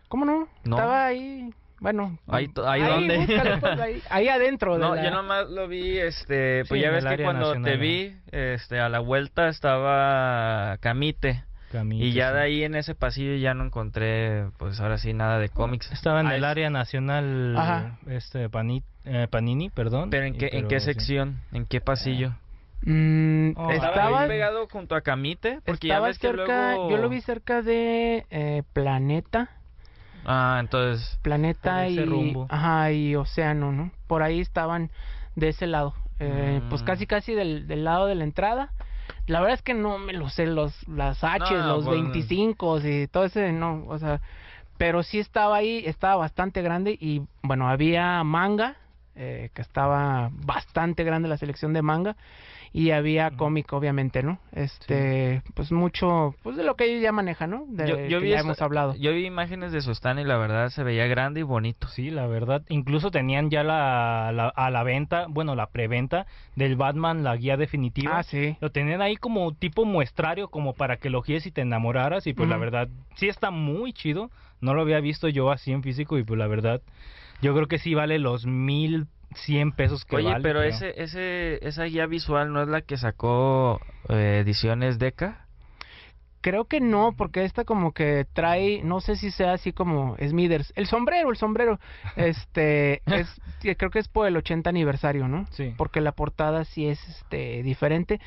[0.08, 0.48] ¿Cómo no?
[0.64, 0.76] No.
[0.78, 1.50] Estaba ahí.
[1.82, 4.76] Bueno, Ahí ahí búscalo, pues, ahí, ahí adentro.
[4.76, 7.72] de No, la- yo nomás lo vi, este, pues Sí, ya ves que cuando nacional,
[7.72, 11.44] te vi, este, a la vuelta estaba Camite.
[11.90, 12.34] Y ya sí.
[12.36, 15.92] de ahí en ese pasillo ya no encontré, pues ahora sí, nada de cómics.
[15.92, 17.98] Estaba en Ah, el es- área nacional Ajá.
[18.08, 20.10] este Pani- eh, Panini, perdón.
[20.12, 20.86] Pero ¿en y- qué, en qué sí.
[20.88, 21.40] sección?
[21.52, 22.34] ¿En qué pasillo?
[22.84, 25.60] Mm, Oh, ¿Estaba, pegado junto a Camite?
[25.66, 26.90] Porque ya estaba que cerca, luego...
[26.92, 29.50] yo lo vi cerca de eh, Planeta,
[30.26, 31.18] Ah, entonces...
[31.22, 32.48] Planeta y, rumbo.
[32.50, 33.92] ajá, y Océano, ¿no?
[34.08, 34.92] Por ahí estaban
[35.36, 36.86] de ese lado, eh, pues Mm.
[36.86, 38.72] casi casi del, del lado de la entrada.
[39.28, 42.80] La verdad es que no me lo sé los las H, No, los pues, 25
[42.84, 44.20] y todo ese no, o sea,
[44.78, 48.78] pero sí estaba ahí, estaba bastante grande y bueno, había manga
[49.16, 52.16] eh, que estaba bastante grande la selección de manga
[52.74, 54.40] y había cómic obviamente, ¿no?
[54.54, 57.66] Este, pues mucho, pues de lo que ellos ya manejan, ¿no?
[57.68, 58.96] De, Yo, yo que vi ya esta- hemos hablado.
[58.96, 61.88] Yo vi imágenes de su stand y la verdad se veía grande y bonito.
[61.88, 62.64] Sí, la verdad.
[62.70, 67.58] Incluso tenían ya la, la- a la venta, bueno, la preventa del Batman, la guía
[67.58, 68.20] definitiva.
[68.20, 68.56] Ah, sí.
[68.62, 72.26] Lo tenían ahí como tipo muestrario, como para que lo guíes y te enamoraras.
[72.28, 74.32] Y pues la verdad, sí está muy chido.
[74.62, 76.82] No lo había visto yo así en físico y pues la verdad,
[77.42, 80.44] yo creo que sí vale los mil cien pesos que Oye, vale.
[80.44, 80.70] pero creo.
[80.72, 85.46] ese, ese, esa guía visual no es la que sacó eh, Ediciones Deca.
[86.44, 90.74] Creo que no, porque esta como que trae, no sé si sea así como Smithers.
[90.76, 91.80] El sombrero, el sombrero.
[92.16, 93.40] Este, es,
[93.78, 95.46] creo que es por el 80 aniversario, ¿no?
[95.52, 95.74] Sí.
[95.78, 98.20] Porque la portada sí es este diferente.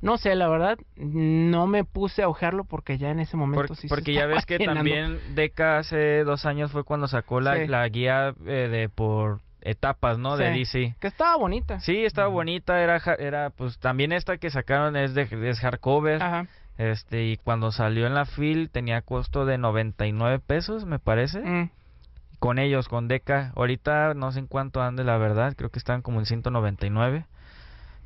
[0.00, 3.76] No sé, la verdad, no me puse a ojearlo porque ya en ese momento Por-
[3.76, 4.78] sí se porque ya ves que llenando.
[4.78, 7.66] también Deca hace dos años fue cuando sacó la, Sí.
[7.66, 10.36] la guía eh, de por etapas, ¿no?
[10.36, 10.50] De.
[10.50, 10.94] DC.
[11.00, 11.80] Que estaba bonita.
[11.80, 16.46] Sí, estaba bonita, era, era pues también esta que sacaron es de es hardcover, Ajá.
[16.78, 21.70] este y cuando salió en la fil tenía costo de 99 pesos, me parece, Mm.
[22.38, 23.52] con ellos, con Deca.
[23.56, 27.24] Ahorita no sé en cuánto ande la verdad, creo que están como en 199.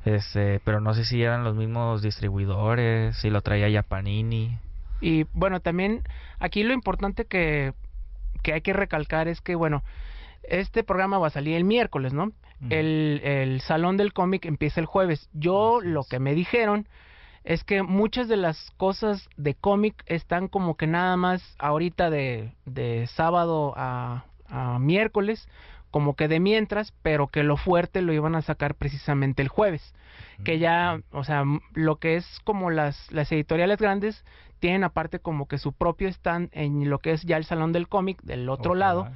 [0.05, 4.57] Este, pero no sé si eran los mismos distribuidores, si lo traía ya Panini.
[4.99, 6.01] Y bueno, también
[6.39, 7.73] aquí lo importante que,
[8.41, 9.81] que hay que recalcar es que, bueno,
[10.43, 12.31] este programa va a salir el miércoles, ¿no?
[12.69, 15.29] el, el Salón del Cómic empieza el jueves.
[15.33, 16.87] Yo lo que me dijeron
[17.43, 22.53] es que muchas de las cosas de cómic están como que nada más ahorita de,
[22.65, 25.47] de sábado a, a miércoles,
[25.91, 29.93] como que de mientras, pero que lo fuerte lo iban a sacar precisamente el jueves.
[30.43, 34.23] Que ya, o sea, lo que es como las, las editoriales grandes
[34.59, 37.89] tienen aparte como que su propio stand en lo que es ya el Salón del
[37.89, 38.85] Cómic del otro Ojalá.
[38.85, 39.09] lado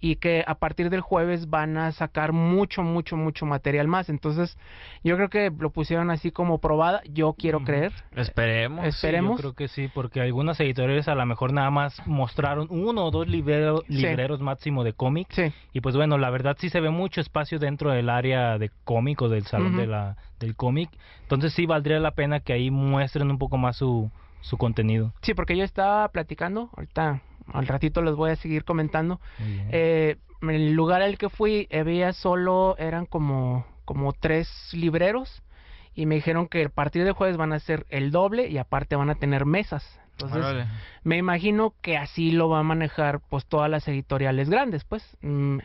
[0.00, 4.08] y que a partir del jueves van a sacar mucho, mucho, mucho material más.
[4.08, 4.56] Entonces,
[5.02, 7.00] yo creo que lo pusieron así como probada.
[7.10, 7.92] Yo quiero creer.
[8.14, 8.82] Esperemos.
[8.84, 9.32] Sí, esperemos.
[9.32, 13.10] yo creo que sí, porque algunas editoriales a lo mejor nada más mostraron uno o
[13.10, 13.94] dos librero- Sí.
[13.94, 15.26] libreros máximo de cómic.
[15.30, 18.70] Sí, Y pues bueno, la verdad sí se ve mucho espacio dentro del área de
[18.84, 20.90] cómic o del salón de la, del cómic.
[21.22, 25.12] Entonces sí valdría la pena que ahí muestren un poco más su, su contenido.
[25.22, 27.20] sí, porque yo estaba platicando, ahorita
[27.52, 29.20] al ratito les voy a seguir comentando.
[29.70, 35.42] Eh, en el lugar al que fui había solo, eran como, como tres libreros
[35.94, 38.94] y me dijeron que a partir del jueves van a ser el doble y aparte
[38.96, 39.84] van a tener mesas.
[40.12, 40.44] Entonces,
[41.04, 45.58] me imagino que así lo va a manejar pues todas las editoriales grandes pues Mm,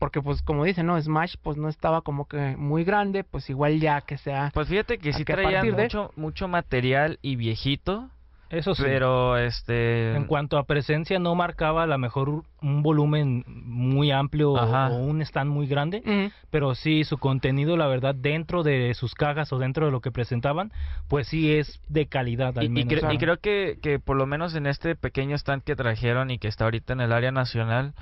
[0.00, 3.78] porque pues como dicen no Smash pues no estaba como que muy grande pues igual
[3.78, 8.10] ya que sea Pues fíjate que sí que partir de- mucho, mucho material y viejito,
[8.50, 8.82] Eso sí.
[8.84, 10.14] pero este...
[10.16, 12.28] En cuanto a presencia, no marcaba a lo mejor
[12.60, 14.88] un volumen muy amplio o- Ajá.
[14.88, 16.02] o un stand muy grande,
[16.50, 20.10] pero sí su contenido, la verdad, dentro de sus cajas o dentro de lo que
[20.10, 20.72] presentaban,
[21.08, 22.92] pues sí es de calidad al Y, y menos.
[22.92, 23.18] y claro.
[23.18, 26.64] creo que, que por lo menos en este pequeño stand que trajeron y que está
[26.64, 27.94] ahorita en el área nacional,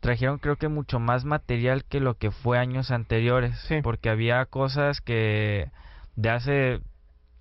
[0.00, 3.76] trajeron creo que mucho más material que lo que fue años anteriores, Sí.
[3.82, 5.70] porque había cosas que
[6.16, 6.80] de hace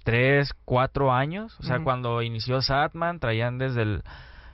[0.04, 4.02] tres, cuatro años, o sea, cuando inició Satman, traían desde el...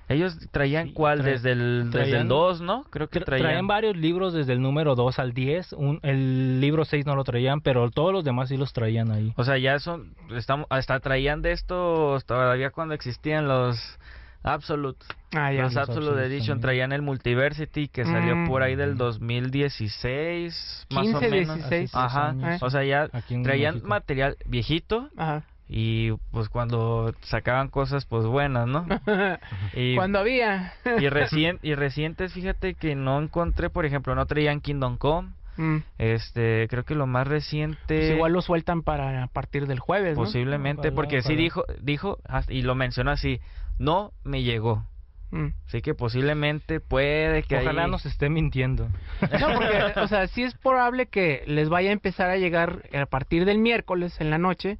[0.07, 2.83] Ellos traían Sí, cuál, desde el, desde el traían- 2, ¿no?
[2.89, 3.45] Creo que Tra- traían...
[3.47, 7.23] traían varios libros desde el número 2 al 10, un, el libro 6 no lo
[7.23, 9.33] traían, pero todos los demás sí los traían ahí.
[9.37, 13.99] O sea, ya son, estamos, hasta traían de estos todavía cuando existían los
[14.43, 14.99] Absolute.
[15.33, 16.61] ah ya los los Absolute Absolute Edition también.
[16.61, 18.47] traían el Multiversity que salió Mm.
[18.47, 21.55] por ahí del 2016, más o 15, menos.
[21.57, 21.91] 16.
[21.95, 22.63] Ajá, años.
[22.63, 23.07] o sea, ya
[23.43, 23.87] traían México.
[23.89, 25.43] material viejito Ajá.
[25.67, 28.85] y pues cuando sacaban cosas pues buenas, ¿no?
[29.75, 34.61] Y, cuando había y, recien- y recientes, fíjate que no encontré, por ejemplo, no traían
[34.61, 35.29] Kingdom Come.
[35.57, 39.79] Mm, Este, creo que lo más reciente pues igual lo sueltan para a partir del
[39.79, 40.15] jueves.
[40.15, 43.41] Posiblemente, porque sí dijo, dijo, ah, y lo mencionó así,
[43.79, 44.85] no me llegó.
[45.31, 45.47] Mm.
[45.67, 48.87] Así que posiblemente puede que Ojalá ahí- nos esté mintiendo.
[49.39, 53.05] No, porque, o sea, sí es probable que les vaya a empezar a llegar a
[53.07, 54.77] partir del miércoles en la noche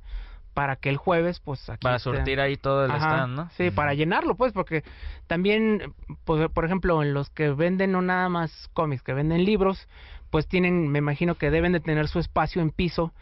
[0.55, 2.15] para que el jueves, pues aquí para estén.
[2.15, 3.49] surtir ahí todo el Ajá, stand, ¿no?
[3.57, 4.83] Sí, para llenarlo, pues, porque
[5.27, 5.93] también,
[6.25, 9.87] pues, por ejemplo, en los que venden no nada más cómics, que venden libros,
[10.31, 13.13] pues tienen, me imagino que deben de tener su espacio en piso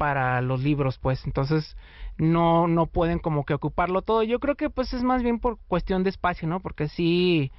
[0.00, 1.76] para los libros, pues, entonces
[2.16, 4.22] no no pueden como que ocuparlo todo.
[4.22, 6.60] Yo creo que pues es más bien por cuestión de espacio, ¿no?
[6.60, 7.52] Porque sí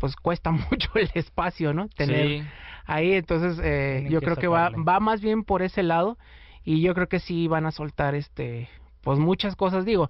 [0.00, 1.88] pues cuesta mucho el espacio, ¿no?
[1.90, 2.48] Tener Sí.
[2.86, 6.18] ahí, entonces eh, yo creo que va va más bien por ese lado
[6.64, 8.68] y yo creo que sí van a soltar este
[9.02, 10.08] pues muchas cosas digo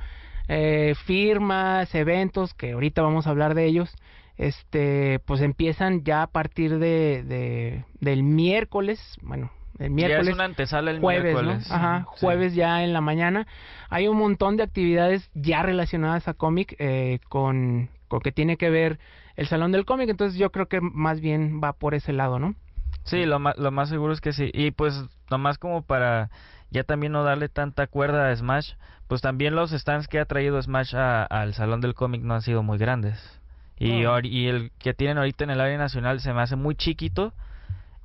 [0.48, 3.94] eh, firmas eventos que ahorita vamos a hablar de ellos
[4.38, 10.26] este pues empiezan ya a partir de, de del miércoles bueno el miércoles.
[10.26, 11.68] Ya es una antesala el jueves, miércoles.
[11.68, 11.74] ¿no?
[11.74, 13.46] Ajá, jueves ya en la mañana.
[13.90, 18.70] Hay un montón de actividades ya relacionadas a cómic eh, con, con que tiene que
[18.70, 18.98] ver
[19.36, 22.54] el Salón del Cómic, entonces yo creo que más bien va por ese lado, ¿no?
[23.02, 24.50] Sí, lo más, lo más seguro es que sí.
[24.54, 24.94] Y pues
[25.30, 26.30] nomás como para
[26.70, 28.74] ya también no darle tanta cuerda a Smash,
[29.08, 32.42] pues también los stands que ha traído Smash a- al Salón del Cómic no han
[32.42, 33.40] sido muy grandes.
[33.76, 37.32] Y, y el que tienen ahorita en el área nacional se me hace muy chiquito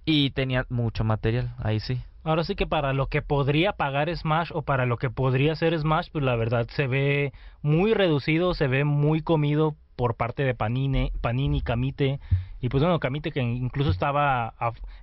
[0.10, 2.02] y tenía mucho material, ahí sí.
[2.24, 5.78] Ahora sí que para lo que podría pagar Smash o para lo que podría ser
[5.80, 10.54] Smash, pues la verdad se ve muy reducido, se ve muy comido por parte de
[10.54, 12.20] Panini, Panini, Camite
[12.62, 14.54] y pues bueno, Camite que incluso estaba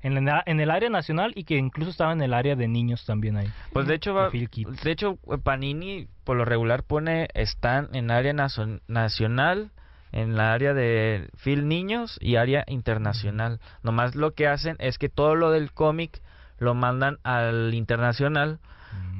[0.03, 3.05] en, el, en el área nacional y que incluso estaba en el área de niños
[3.07, 3.49] también ahí.
[3.73, 9.71] Pues de hecho, va- De hecho Panini por lo regular pone stand en área nacional,
[10.17, 13.61] en la área de Phil Niños y área internacional.
[13.83, 16.23] Nomás lo que hacen es que todo lo del cómic
[16.59, 18.59] lo mandan al internacional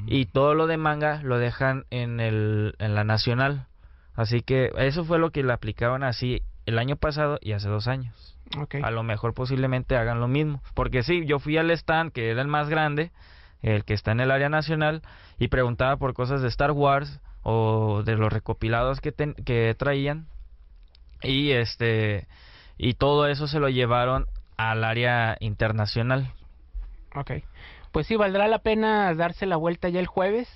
[0.07, 3.67] y todo lo de manga lo dejan en el en la nacional.
[4.15, 7.87] Así que eso fue lo que le aplicaban así el año pasado y hace dos
[7.89, 8.15] años.
[8.83, 10.63] A lo mejor posiblemente hagan lo mismo.
[10.75, 13.11] Porque sí, yo fui al stand que era el más grande,
[13.61, 15.03] el que está en el área nacional,
[15.39, 20.27] y preguntaba por cosas de Star Wars o de los recopilados que, ten- que traían.
[21.27, 22.27] Y este
[22.79, 26.33] y todo eso se lo llevaron al área internacional.
[27.15, 27.33] Ok.
[27.93, 30.49] Pues sí, valdrá la pena darse la vuelta ya el jueves,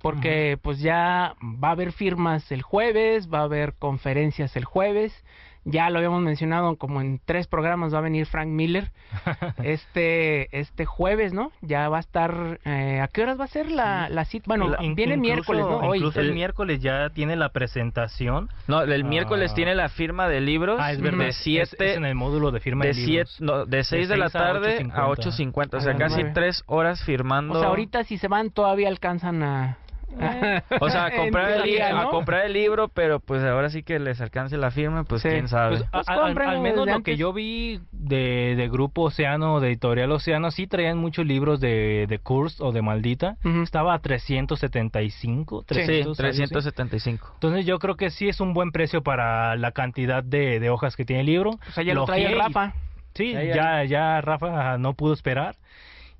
[0.00, 5.12] porque pues ya va a haber firmas el jueves, va a haber conferencias el jueves.
[5.64, 8.90] Ya lo habíamos mencionado, como en tres programas va a venir Frank Miller
[9.62, 11.52] este este jueves, ¿no?
[11.60, 12.58] Ya va a estar...
[12.64, 14.44] eh, ¿A qué horas va a ser la, la cita?
[14.48, 15.76] Bueno, viene incluso- miércoles, ¿no?
[15.78, 15.98] Hoy.
[15.98, 18.48] Incluso el, El- miércoles ya tiene la presentación.
[18.66, 19.54] No, el miércoles Ah.
[19.54, 21.18] tiene la firma de libros Ah, es verdad.
[21.24, 23.30] de Es- 7 es en el módulo de firma de de libros.
[23.36, 25.52] siete, no, de 6 de, la tarde a 8:50.
[25.52, 26.24] 8.50, o sea, A las casi.
[26.32, 27.54] 3 horas firmando.
[27.54, 29.78] O sea, ahorita si se van todavía alcanzan a...
[30.80, 33.98] O sea, a comprar, el, li- a comprar el libro, pero pues ahora sí que
[33.98, 35.28] les alcance la firma, pues Sí.
[35.28, 35.76] quién sabe.
[35.78, 39.68] Pues, a- Pues a- al- menos lo que yo vi de, de Grupo Océano, de
[39.68, 43.36] Editorial Océano, sí traían muchos libros de, de Curse o de Maldita.
[43.44, 43.62] Ujú.
[43.62, 46.38] Estaba a 375, sí, 300, algo así.
[46.38, 47.30] 375.
[47.34, 50.96] Entonces yo creo que sí es un buen precio para la cantidad de, de hojas
[50.96, 51.50] que tiene el libro.
[51.68, 52.72] O sea, ya lo trae ojeé y- Rafa.
[53.14, 55.56] Sí, ya, ya Rafa no pudo esperar.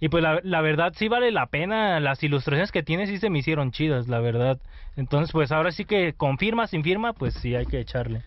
[0.00, 3.30] Y pues la, la verdad sí vale la pena, las ilustraciones que tiene sí se
[3.30, 4.58] me hicieron chidas, la verdad.
[4.96, 8.22] Entonces pues ahora sí que con firma, sin firma, pues sí hay que echarle.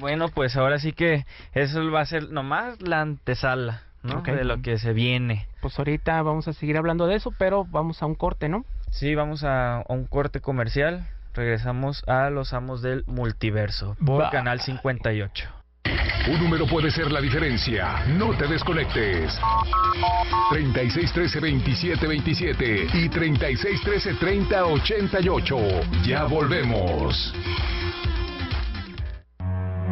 [0.00, 3.82] Bueno, pues ahora sí que eso va a ser nomás la antesala.
[4.02, 5.46] De lo que se viene.
[5.60, 8.64] Pues ahorita vamos a seguir hablando de eso, pero vamos a un corte, ¿no?
[8.90, 11.06] Sí, vamos a, a un corte comercial.
[11.34, 14.28] Regresamos a Los Amos del Multiverso por.
[14.30, 15.61] Canal 58.
[16.30, 18.04] Un número puede ser la diferencia.
[18.16, 19.38] No te desconectes.
[20.50, 26.04] 3613-2727 y 3613-3088.
[26.04, 27.32] Ya volvemos.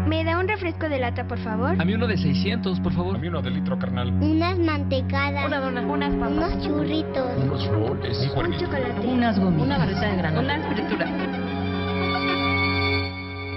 [0.07, 1.81] ¿Me da un refresco de lata, por favor?
[1.81, 3.15] A mí uno de 600, por favor.
[3.17, 4.09] A mí uno de litro, carnal.
[4.09, 5.45] Unas mantecadas.
[5.47, 6.53] Una dona, unas papas.
[6.53, 7.31] Unos churritos.
[7.37, 8.19] Unos roles.
[8.35, 9.07] Un chocolate.
[9.07, 9.67] Unas gomitas.
[9.67, 10.57] Una barrita de granola.
[10.57, 11.07] Una fritura.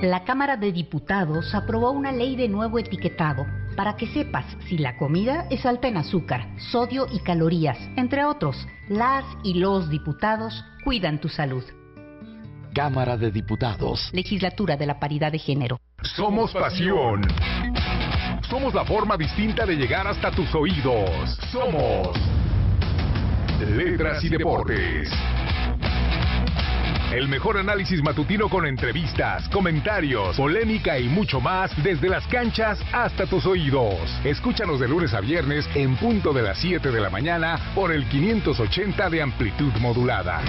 [0.04, 3.46] La Cámara de Diputados aprobó una ley de nuevo etiquetado
[3.78, 7.78] para que sepas si la comida es alta en azúcar, sodio y calorías.
[7.96, 11.64] Entre otros, las y los diputados cuidan tu salud.
[12.74, 14.10] Cámara de Diputados.
[14.12, 15.80] Legislatura de la Paridad de Género.
[16.02, 17.22] Somos pasión.
[18.50, 21.40] Somos la forma distinta de llegar hasta tus oídos.
[21.50, 22.10] Somos
[23.70, 25.10] Letras y Deportes.
[27.14, 33.28] El mejor análisis matutino con entrevistas, comentarios, polémica y mucho más desde las canchas hasta
[33.28, 34.00] tus oídos.
[34.24, 38.10] Escúchanos de lunes a viernes en punto de las 7 de la mañana por el
[38.10, 40.42] 580 de amplitud modulada.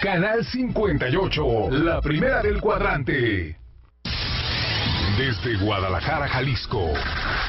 [0.00, 3.61] Canal 58, la primera del cuadrante.
[5.16, 6.92] Desde Guadalajara, Jalisco.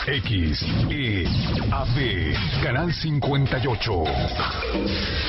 [0.06, 1.26] X, E,
[1.72, 4.04] AB, Canal 58.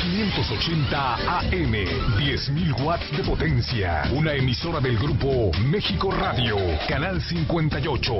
[0.02, 1.72] 580 AM,
[2.18, 4.02] 10.000 watts de potencia.
[4.12, 6.56] Una emisora del grupo México Radio,
[6.88, 8.12] Canal 58.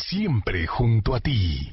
[0.00, 1.72] Siempre junto a ti.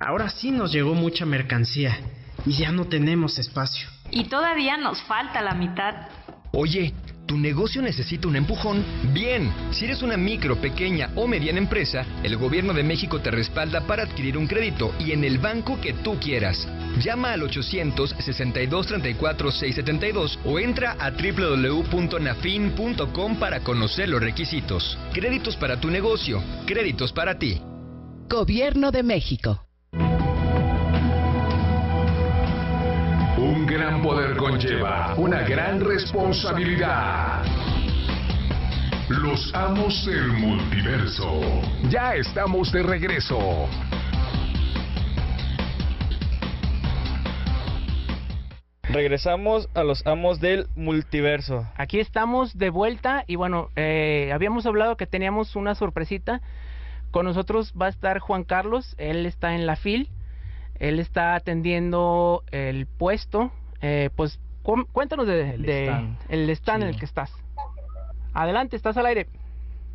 [0.00, 1.98] Ahora sí nos llegó mucha mercancía
[2.46, 3.88] y ya no tenemos espacio.
[4.10, 6.08] Y todavía nos falta la mitad.
[6.52, 6.94] Oye,
[7.28, 8.82] ¿tu negocio necesita un empujón?
[9.12, 13.82] Bien, si eres una micro, pequeña o mediana empresa, el gobierno de México te respalda
[13.82, 16.66] para adquirir un crédito y en el banco que tú quieras.
[17.00, 24.96] Llama al 800-6234-672 o entra a www.nafin.com para conocer los requisitos.
[25.12, 27.60] Créditos para tu negocio, créditos para ti.
[28.28, 29.67] Gobierno de México.
[33.68, 37.44] Gran poder conlleva una gran responsabilidad.
[39.10, 41.40] Los amos del multiverso.
[41.90, 43.68] Ya estamos de regreso.
[48.84, 51.66] Regresamos a los amos del multiverso.
[51.76, 56.40] Aquí estamos de vuelta y bueno, eh, habíamos hablado que teníamos una sorpresita.
[57.10, 60.08] Con nosotros va a estar Juan Carlos, él está en la FIL,
[60.78, 63.52] él está atendiendo el puesto.
[63.80, 64.40] Eh, pues
[64.92, 66.18] cuéntanos de, el, stand.
[66.28, 67.32] el stand en el que estás.
[68.34, 69.26] Adelante, estás al aire.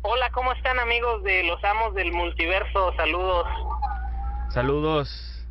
[0.02, 2.94] Hola, ¿cómo están amigos de los amos del multiverso?
[2.96, 3.46] Saludos.
[4.50, 5.46] Saludos.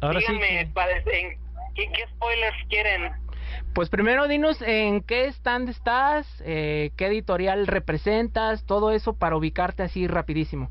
[0.00, 0.72] Ahora Díganme, en
[1.74, 3.12] ¿Qué, spoilers quieren?
[3.74, 9.82] Pues primero dinos en qué stand estás, eh, qué editorial representas, todo eso para ubicarte
[9.82, 10.70] así rapidísimo.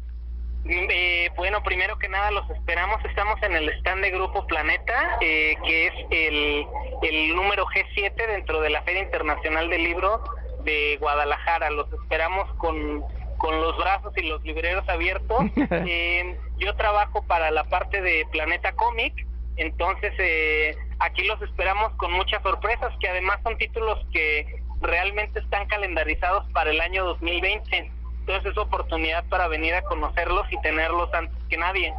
[0.68, 3.04] Eh, bueno, primero que nada los esperamos.
[3.06, 6.66] Estamos en el stand de Grupo Planeta, eh, que es el,
[7.04, 10.24] el número G7 dentro de la Feria Internacional del Libro
[10.64, 11.70] de Guadalajara.
[11.70, 13.04] Los esperamos con,
[13.38, 15.46] con los brazos y los libreros abiertos.
[15.56, 19.14] eh, yo trabajo para la parte de Planeta Comic,
[19.58, 25.68] entonces eh, aquí los esperamos con muchas sorpresas, que además son títulos que realmente están
[25.68, 27.92] calendarizados para el año 2020.
[28.26, 31.94] Entonces es oportunidad para venir a conocerlos y tenerlos antes que nadie.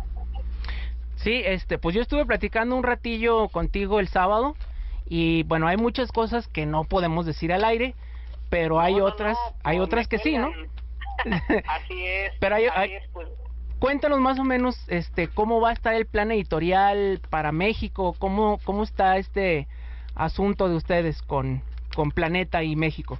[1.14, 4.56] Sí, este, pues yo estuve platicando un ratillo contigo el sábado
[5.08, 7.94] y bueno, hay muchas cosas que no podemos decir al aire,
[8.50, 10.50] pero hay otras, hay otras que sí, ¿no?
[11.68, 12.32] así es.
[12.40, 13.28] Pero hay, así es, pues
[13.78, 18.58] cuéntanos más o menos este cómo va a estar el plan editorial para México, cómo
[18.64, 19.68] cómo está este
[20.16, 21.62] asunto de ustedes con
[21.94, 23.16] con Planeta y México.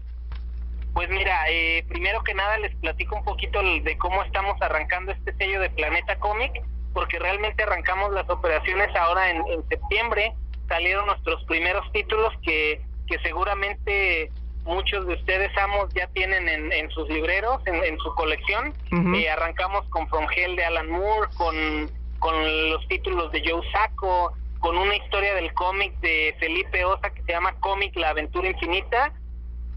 [0.96, 5.36] Pues mira, eh, primero que nada les platico un poquito de cómo estamos arrancando este
[5.36, 6.62] sello de Planeta Comic,
[6.94, 10.32] porque realmente arrancamos las operaciones ahora en, en septiembre,
[10.68, 14.30] salieron nuestros primeros títulos que, que seguramente
[14.64, 18.72] muchos de ustedes, amos, ya tienen en, sus libreros, en, su colección.
[19.14, 24.32] Eh, arrancamos con From Hell de Alan Moore, con, con los títulos de Joe Sacco,
[24.60, 29.12] con una historia del cómic de Felipe Osa que se llama Cómic La Aventura Infinita,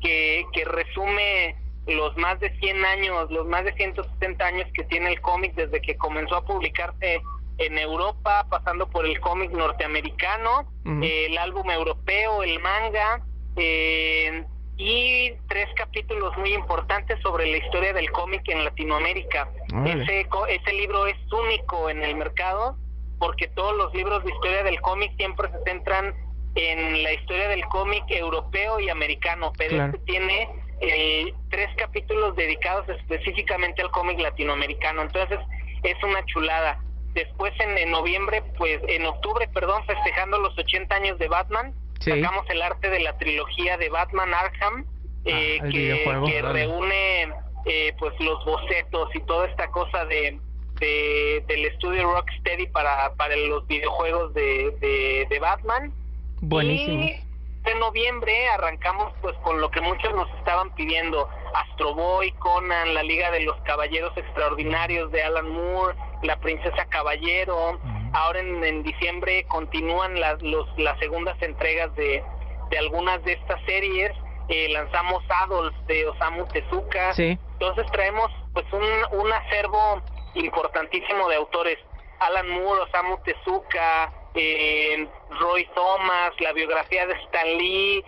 [0.01, 1.55] que, que resume
[1.87, 5.81] los más de 100 años, los más de 160 años que tiene el cómic desde
[5.81, 7.21] que comenzó a publicarse
[7.57, 13.21] en Europa, pasando por el cómic norteamericano, el álbum europeo, el manga,
[13.57, 14.45] eh,
[14.79, 19.49] y tres capítulos muy importantes sobre la historia del cómic en Latinoamérica.
[19.85, 22.77] Ese, ese libro es único en el mercado
[23.19, 26.15] porque todos los libros de historia del cómic siempre se centran
[26.55, 30.49] en la historia del cómic europeo y americano, pero este tiene
[30.81, 35.03] eh, tres capítulos dedicados específicamente al cómic latinoamericano.
[35.03, 35.39] Entonces
[35.83, 36.81] es una chulada.
[37.13, 42.49] Después en, en noviembre, pues en octubre, perdón, festejando los 80 años de Batman, Sacamos
[42.49, 44.85] el arte de la trilogía de Batman Arkham,
[45.25, 47.33] eh, ah, que, reúne
[47.65, 50.39] eh, pues los bocetos y toda esta cosa de,
[50.79, 55.93] del estudio Rocksteady para, para los videojuegos de, de, Batman.
[56.41, 57.03] Buenísimo.
[57.03, 57.19] Y
[57.65, 63.03] en noviembre arrancamos pues con lo que muchos nos estaban pidiendo, Astro Boy, Conan, la
[63.03, 67.79] Liga de los Caballeros Extraordinarios de Alan Moore, La Princesa Caballero,
[68.13, 72.23] Ahora en, diciembre continúan las, los, las segundas entregas de,
[72.69, 74.11] de algunas de estas series.
[74.47, 77.11] Eh, lanzamos Adolf de Osamu Tezuka.
[77.17, 80.01] Entonces traemos pues un, un acervo
[80.33, 81.77] importantísimo de autores.
[82.19, 85.07] Alan Moore, Osamu Tezuka, eh,
[85.39, 88.03] Roy Thomas, la biografía de Stan Lee.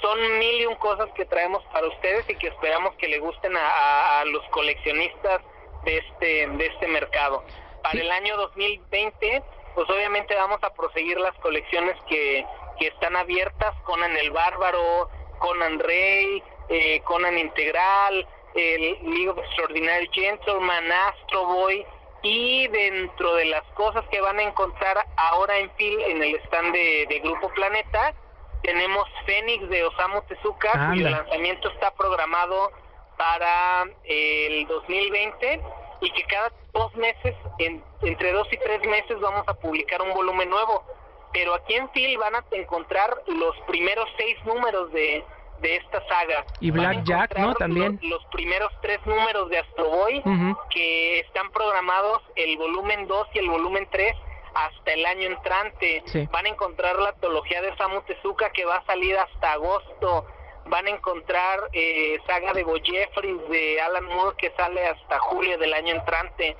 [0.00, 3.56] Son mil y un cosas que traemos para ustedes y que esperamos que le gusten
[3.56, 5.42] a, a los coleccionistas
[5.84, 7.44] de este, de este mercado.
[7.82, 9.42] Para el año 2020,
[9.74, 12.44] pues obviamente vamos a proseguir las colecciones que,
[12.78, 15.08] que están abiertas, Conan el Bárbaro,
[15.38, 21.84] Conan Rey, eh, Conan Integral, el League of Extraordinary Gentlemen, Astro Boy,
[22.22, 26.72] y dentro de las cosas que van a encontrar ahora en Phil, en el stand
[26.72, 28.14] de, Grupo Planeta,
[28.62, 32.70] tenemos Fénix de Osamu Tezuka, cuyo lanzamiento está programado
[33.16, 35.60] para el 2020
[36.00, 40.48] y que cada dos meses, entre dos y tres meses, vamos a publicar un volumen
[40.48, 40.84] nuevo.
[41.32, 45.24] Pero aquí en Phil van a encontrar los primeros seis números de,
[45.62, 46.44] de esta saga.
[46.60, 47.54] Y Black Jack, ¿no?
[47.54, 47.98] También.
[48.02, 50.22] Los, primeros tres números de Astro Boy,
[50.70, 54.14] que están programados el volumen 2 y el volumen 3
[54.54, 56.02] hasta el año entrante.
[56.30, 60.26] Van a encontrar la antología de Samu Tezuka que va a salir hasta agosto
[60.66, 65.74] van a encontrar eh, saga de Bo de Alan Moore que sale hasta julio del
[65.74, 66.56] año entrante.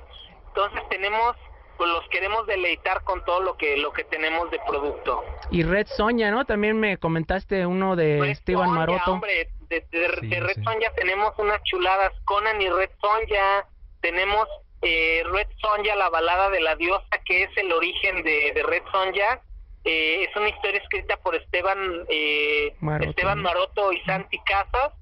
[0.47, 1.35] Entonces tenemos,
[1.77, 5.23] pues los queremos deleitar con todo lo que lo que tenemos de producto.
[5.51, 6.45] Y Red Sonja, ¿no?
[6.45, 9.13] También me comentaste uno de Red Esteban Maroto.
[9.13, 10.63] hombre, de, de- Sí, de Red sí.
[10.63, 13.67] Sonja tenemos unas chuladas, Conan y Red Sonja,
[14.01, 14.47] tenemos
[14.81, 18.83] eh, Red Sonja, la balada de la diosa, que es el origen de, de Red
[18.91, 19.41] Sonja.
[19.85, 23.09] Eh, es una historia escrita por Esteban eh, Maroto.
[23.09, 24.93] Esteban Maroto y Santi Casas,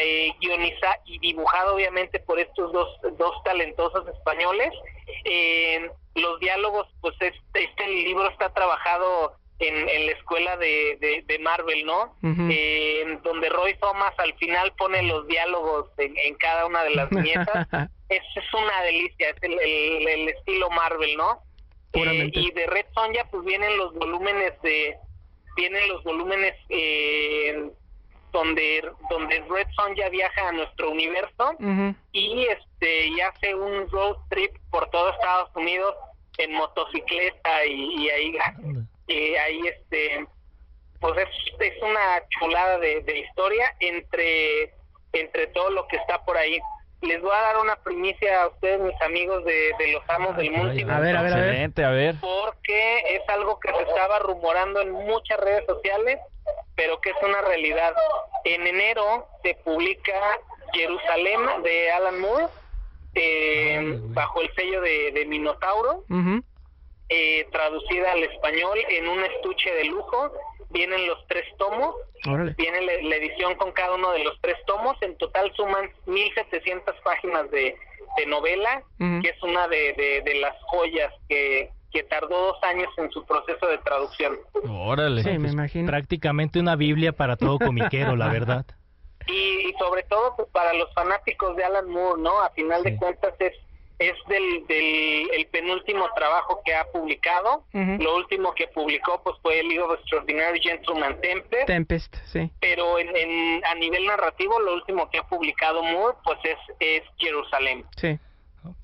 [0.00, 4.70] eh, guionizado y dibujado obviamente por estos dos, dos talentosos españoles.
[6.14, 11.38] Los diálogos, pues este, este libro está trabajado en, en la escuela de, de, de
[11.38, 12.16] Marvel, ¿no?
[12.22, 17.10] Eh, donde Roy Thomas al final pone los diálogos en, en cada una de las
[17.10, 17.68] viñetas.
[18.08, 21.40] es, es una delicia, es el, el, el estilo Marvel, ¿no?
[21.94, 24.96] Eh, y de Red Sonja pues vienen los volúmenes de
[25.56, 27.70] vienen los volúmenes eh,
[28.34, 31.56] donde donde Red Sonja viaja a nuestro universo
[32.12, 35.94] y este y hace un road trip por todo Estados Unidos
[36.38, 38.36] en motocicleta y, y ahí
[39.06, 40.26] y ahí este
[41.00, 41.28] pues es,
[41.60, 44.74] es una chulada de, de historia entre
[45.12, 46.58] entre todo lo que está por ahí
[47.06, 50.50] les voy a dar una primicia a ustedes mis amigos de, de los amos del
[50.50, 51.48] multiverso A ver, a ver, a ver.
[51.48, 52.14] Excelente, a ver.
[52.20, 56.18] porque es algo que se estaba rumorando en muchas redes sociales,
[56.74, 57.94] pero que es una realidad.
[58.44, 60.12] En enero se publica
[60.72, 62.46] Jerusalén de Alan Moore,
[63.14, 66.04] eh, bajo el sello de, de Minotauro,
[67.08, 70.32] eh, traducida al español en un estuche de lujo.
[70.74, 71.94] Vienen los tres tomos,
[72.28, 72.54] Órale.
[72.58, 74.96] viene la, la edición con cada uno de los tres tomos.
[75.00, 77.74] En total suman 1.700 páginas de,
[78.18, 79.22] de novela, Ujú.
[79.22, 83.24] que es una de, de, de las joyas que, que tardó dos años en su
[83.24, 84.36] proceso de traducción.
[84.68, 85.22] Órale.
[85.22, 85.86] Sí, me imagino.
[85.86, 88.66] Prácticamente una Biblia para todo comiquero, la verdad.
[89.26, 92.42] Y, y sobre todo pues, para los fanáticos de Alan Moore, ¿no?
[92.42, 93.54] A final de cuentas es
[93.98, 97.64] es del, del el penúltimo trabajo que ha publicado.
[97.72, 101.66] Lo último que publicó pues fue el libro de Extraordinary Gentleman Tempest.
[101.66, 102.50] Tempest, sí.
[102.60, 107.02] pero en, en- a nivel narrativo lo último que ha publicado Moore pues es, es
[107.18, 107.84] Jerusalén.
[107.96, 108.18] Sí.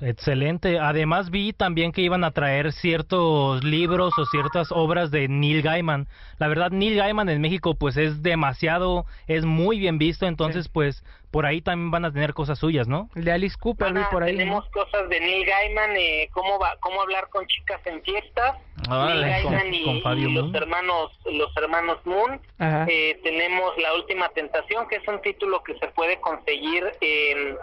[0.00, 0.78] Excelente.
[0.78, 6.08] Además vi también que iban a traer ciertos libros o ciertas obras de Neil Gaiman.
[6.38, 11.04] La verdad, Neil Gaiman en México pues es demasiado, es muy bien visto, entonces pues
[11.30, 13.08] por ahí también van a tener cosas suyas, ¿no?
[13.14, 14.32] El de Alice Cooper, vi Ah, por ahí.
[14.32, 14.38] ¿no?
[14.38, 18.56] tenemos cosas de Neil Gaiman, eh, cómo va, cómo hablar con chicas en fiestas.
[18.88, 22.40] Neil con- Gaiman y, con Fabio y los hermanos, los hermanos Moon.
[22.58, 22.86] Ajá.
[22.88, 27.56] Eh, tenemos La Última Tentación, que es un título que se puede conseguir en, eh,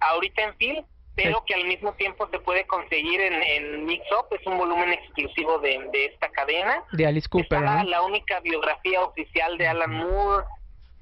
[0.00, 0.84] ahorita en Phil,
[1.14, 4.92] pero que al mismo tiempo se puede conseguir en, en Mix Up, es un volumen
[4.92, 6.84] exclusivo de, de esta cadena.
[6.92, 7.90] De Alice Cooper, Está ¿no?
[7.90, 10.44] la única biografía oficial de Alan Moore.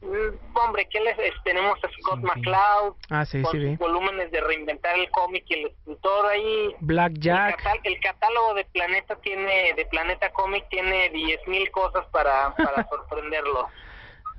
[0.03, 1.33] Mm, hombre, ¿qué les es?
[1.43, 5.55] tenemos a Scott McCloud Ah, sí, con sí, sus volúmenes de reinventar el cómic y
[5.55, 6.75] el escritor ahí.
[6.81, 7.57] Black El, Jack.
[7.57, 13.69] catal- el catálogo de Planeta tiene de Planeta Comic tiene 10.000 cosas para para sorprenderlo.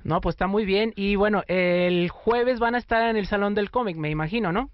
[0.08, 0.94] No, pues está muy bien.
[0.96, 4.70] Y bueno, el jueves van a estar en el Salón del Cómic, me imagino, ¿no?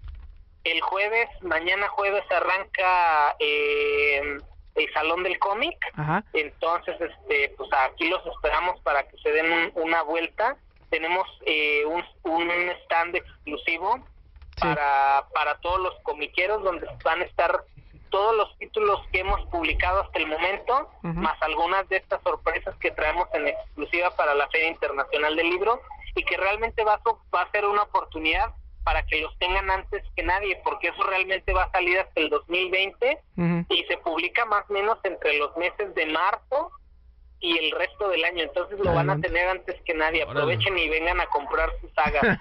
[0.62, 4.38] El jueves, mañana jueves arranca eh,
[4.76, 5.76] el Salón del Cómic.
[5.96, 6.24] Ajá.
[6.34, 10.56] Entonces, este, pues aquí los esperamos para que se den un- una vuelta.
[10.88, 12.48] Tenemos eh, un, un
[12.84, 13.98] stand exclusivo
[14.60, 17.64] para, para todos los comiqueros donde van a estar
[18.14, 22.92] todos los títulos que hemos publicado hasta el momento, más algunas de estas sorpresas que
[22.92, 25.80] traemos en exclusiva para la Feria Internacional del Libro
[26.14, 27.00] y que realmente va a,
[27.34, 28.54] va a ser una oportunidad
[28.84, 32.30] para que los tengan antes que nadie, porque eso realmente va a salir hasta el
[32.30, 33.66] 2020 Ujú.
[33.70, 36.70] y se publica más o menos entre los meses de marzo
[37.40, 40.22] y el resto del año, entonces lo van a tener antes que nadie.
[40.22, 42.40] Aprovechen y vengan a comprar su saga.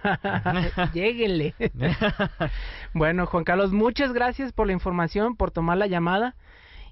[0.93, 1.53] Lléguenle.
[2.93, 6.35] bueno, Juan Carlos, muchas gracias por la información, por tomar la llamada.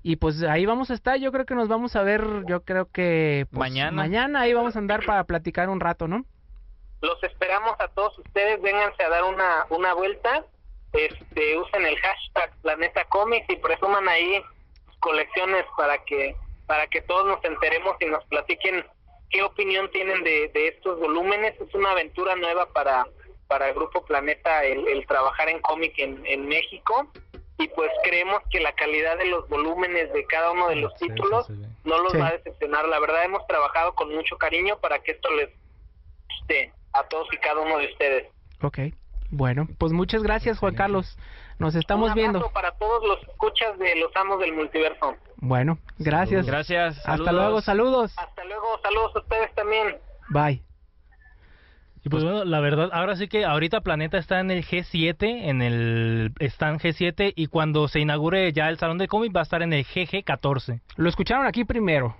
[0.04, 2.90] Y pues ahí vamos a estar, yo creo que nos vamos a ver, yo creo
[2.92, 3.92] que pues, Mañana.
[3.92, 6.26] mañana ahí vamos a andar para platicar un rato, ¿no?
[7.02, 10.44] Los esperamos a todos ustedes, vénganse a dar una, una vuelta,
[10.94, 14.42] este, usen el hashtag Planeta Comics y presuman ahí
[14.88, 16.36] sus colecciones para que
[16.66, 18.86] para que todos nos enteremos y nos platiquen
[19.30, 21.60] qué opinión tienen de, de estos volúmenes.
[21.60, 23.06] Es una aventura nueva para,
[23.52, 27.12] para el Grupo Planeta el, el trabajar en cómic en, en México
[27.58, 31.50] y pues creemos que la calidad de los volúmenes de cada uno de los títulos
[31.84, 32.18] no los Sí.
[32.18, 32.88] va a decepcionar.
[32.88, 35.50] La verdad hemos trabajado con mucho cariño para que esto les
[36.30, 38.28] guste a todos y cada uno de ustedes.
[38.62, 38.80] Ok.
[39.32, 41.18] Bueno, pues muchas gracias, Juan Carlos.
[41.60, 42.50] Nos estamos Un viendo.
[42.52, 45.16] para todos los escuchas de los amos del multiverso.
[45.38, 46.46] Bueno, gracias.
[46.48, 46.98] Gracias.
[47.00, 47.34] Hasta saludos.
[47.34, 48.14] luego, saludos.
[48.18, 49.98] Hasta luego, saludos a ustedes también.
[50.30, 50.71] Bye.
[52.04, 55.62] Y pues bueno, la verdad, ahora sí que ahorita Planeta está en el G7, en
[55.62, 59.62] el stand G7, y cuando se inaugure ya el Salón de Cómic va a estar
[59.62, 60.82] en el GG14.
[60.96, 62.16] Lo escucharon aquí primero.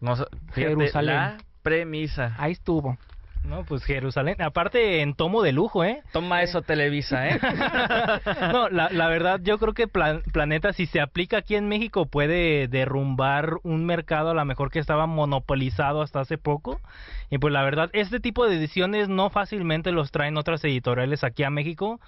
[0.00, 1.14] No, sé, fíjate, Jerusalén.
[1.14, 2.34] La premisa.
[2.38, 2.96] Ahí estuvo.
[3.44, 6.02] No, pues Jerusalén, aparte en tomo de lujo, ¿eh?
[6.12, 7.40] Toma eso, Televisa, ¿eh?
[8.52, 12.06] no, la, la verdad, yo creo que Plan- Planeta, si se aplica aquí en México,
[12.06, 16.80] puede derrumbar un mercado a lo mejor que estaba monopolizado hasta hace poco.
[17.30, 21.42] Y pues la verdad, este tipo de ediciones no fácilmente los traen otras editoriales aquí
[21.42, 22.00] a México.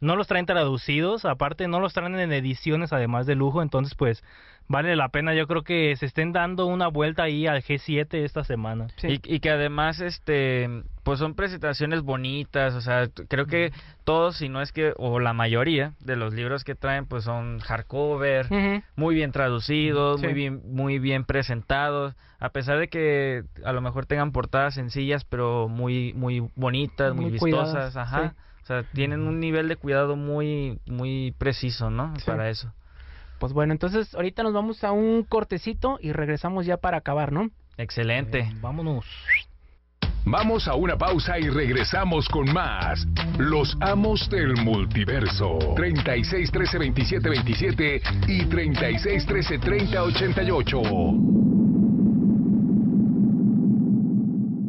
[0.00, 4.22] No los traen traducidos, aparte no los traen en ediciones además de lujo, entonces pues
[4.68, 8.42] vale la pena, yo creo que se estén dando una vuelta ahí al G7 esta
[8.44, 8.88] semana.
[9.02, 13.70] Y, y que además, este, pues son presentaciones bonitas, o sea, creo que
[14.04, 17.60] todos, si no es que, o la mayoría de los libros que traen, pues son
[17.60, 18.48] hardcover,
[18.96, 20.26] muy bien traducidos, Sí.
[20.26, 25.24] muy bien, muy bien presentados, a pesar de que a lo mejor tengan portadas sencillas,
[25.24, 28.30] pero muy, muy bonitas, muy, Muy vistosas, cuidadas, ajá.
[28.30, 28.36] sí.
[28.66, 32.12] O sea, tienen un nivel de cuidado muy, muy preciso, ¿no?
[32.16, 32.24] Sí.
[32.26, 32.72] Para eso.
[33.38, 37.50] Pues bueno, entonces ahorita nos vamos a un cortecito y regresamos ya para acabar, ¿no?
[37.76, 38.50] Excelente.
[38.60, 39.06] vámonos.
[40.24, 43.06] Vamos a una pausa y regresamos con más.
[43.38, 45.60] Los amos del multiverso.
[45.76, 50.82] 36 13 27 27 y 36 13 30 88.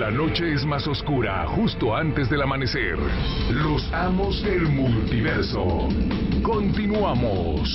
[0.00, 2.96] La noche es más oscura justo antes del amanecer.
[3.50, 5.88] Los amos del multiverso.
[6.42, 7.68] Continuamos.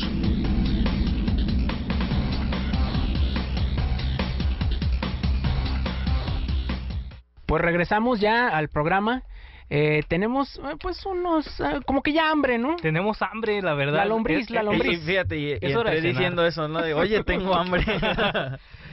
[7.45, 9.23] Pues regresamos ya al programa.
[9.69, 12.75] Eh, tenemos eh, pues unos eh, como que ya hambre, ¿no?
[12.75, 13.97] Tenemos hambre, la verdad.
[13.99, 15.03] La lombriz, la Y lombriz.
[15.03, 16.21] fíjate, y, y Es hora de entré cenar.
[16.21, 16.81] diciendo eso, ¿no?
[16.81, 17.83] De, oye, tengo hambre.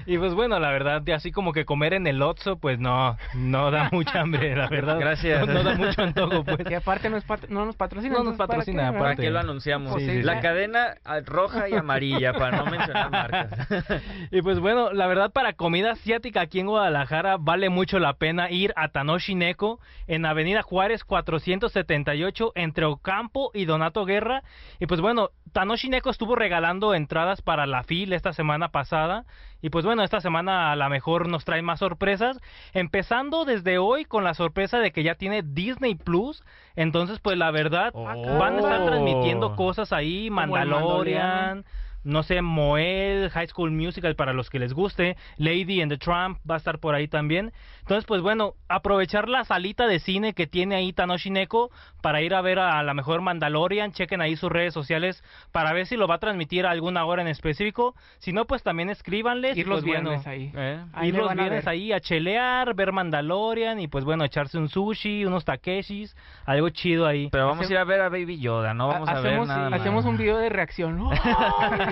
[0.06, 3.70] y pues bueno, la verdad, así como que comer en el Otso, pues no, no
[3.70, 4.98] da mucha hambre, la verdad.
[4.98, 5.46] Gracias.
[5.46, 6.58] No, no da mucho antojo, pues.
[6.58, 8.14] Que aparte no, es pat- no nos patrocina.
[8.14, 9.92] No nos entonces, ¿para patrocina, ¿Para qué lo anunciamos?
[9.92, 10.40] Pues sí, la sí.
[10.42, 13.50] cadena ah, roja y amarilla, para no mencionar marcas.
[14.30, 18.50] Y pues bueno, la verdad para comida asiática aquí en Guadalajara vale mucho la pena
[18.50, 24.42] ir a Tanoshi Neko en Avenida Juárez 478 entre Ocampo y Donato Guerra.
[24.80, 29.24] Y pues bueno, Tanoshi Neko estuvo regalando entradas para la FIL esta semana pasada.
[29.60, 32.40] Y pues bueno, esta semana a lo mejor nos trae más sorpresas.
[32.72, 36.42] Empezando desde hoy con la sorpresa de que ya tiene Disney Plus.
[36.74, 41.64] Entonces pues la verdad van a estar transmitiendo cosas ahí, Mandalorian.
[42.04, 46.38] No sé, Moel, High School Musical para los que les guste, Lady and the Tramp
[46.48, 47.52] va a estar por ahí también.
[47.80, 52.34] Entonces, pues bueno, aprovechar la salita de cine que tiene ahí Tanoshi Neko para ir
[52.34, 55.22] a ver a, la mejor Mandalorian, chequen ahí sus redes sociales
[55.52, 57.94] para ver si lo va a transmitir a alguna hora en específico.
[58.18, 59.56] Si no, pues también escríbanles.
[59.56, 60.52] Ir y, los pues, bueno, viernes ahí.
[60.54, 60.80] ¿Eh?
[60.92, 61.68] Ahí ir los a viernes ver.
[61.68, 67.06] ahí a chelear, ver Mandalorian y pues bueno, echarse un sushi, unos takeshis, algo chido
[67.06, 67.28] ahí.
[67.30, 69.70] Pero vamos a ir a ver a Baby Yoda, no vamos a ver hacemos, nada
[69.70, 69.80] más.
[69.80, 71.00] hacemos un video de reacción.
[71.00, 71.10] ¡Oh!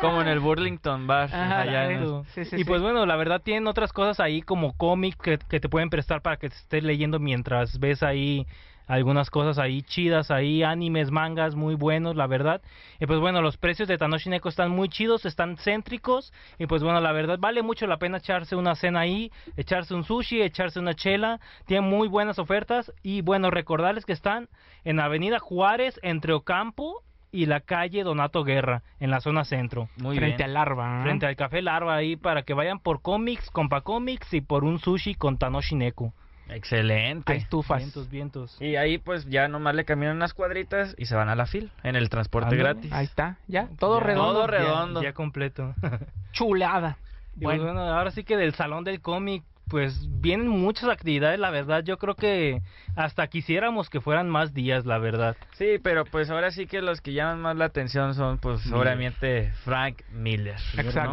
[0.00, 1.24] Como en el Burlington Bar.
[1.32, 2.24] Ajá, allá en- Eso.
[2.34, 2.64] Sí, sí, y sí.
[2.64, 6.22] pues bueno, la verdad tienen otras cosas ahí como cómics que, que te pueden prestar
[6.22, 8.46] para que te estés leyendo mientras ves ahí
[8.86, 12.62] algunas cosas ahí chidas, ahí animes, mangas muy buenos, la verdad.
[12.98, 16.82] Y pues bueno, los precios de Tanoshi Neko están muy chidos, están céntricos y pues
[16.82, 20.80] bueno, la verdad vale mucho la pena echarse una cena ahí, echarse un sushi, echarse
[20.80, 24.48] una chela, tienen muy buenas ofertas y bueno, recordarles que están
[24.84, 29.88] en Avenida Juárez entre Ocampo y la calle Donato Guerra en la zona centro.
[29.96, 30.48] Muy Frente bien.
[30.50, 31.00] al larva.
[31.00, 31.02] ¿eh?
[31.02, 34.78] Frente al Café Larva ahí para que vayan por cómics, compa cómics y por un
[34.78, 36.12] sushi con Tanoshi Neko.
[36.50, 37.30] Excelente.
[37.32, 37.78] Hay estufas.
[37.78, 38.56] Vientos, vientos.
[38.62, 41.70] Y ahí pues ya nomás le caminan unas cuadritas y se van a la fil
[41.82, 42.62] en el transporte Ándale.
[42.62, 42.92] gratis.
[42.92, 44.32] Ahí está, ya, todo Ya, redondo.
[44.32, 45.02] todo Ya- redondo.
[45.02, 45.74] Ya, completo.
[46.32, 46.96] Chulada.
[47.40, 51.50] Pues Bueno, bueno, ahora sí que del Salón del Cómic pues vienen muchas actividades, la
[51.50, 51.82] verdad.
[51.84, 52.62] Yo creo que
[52.96, 55.36] hasta quisiéramos que fueran más días, la verdad.
[55.52, 59.52] Sí, pero pues ahora sí que los que llaman más la atención son pues obviamente
[59.64, 60.56] Frank Miller.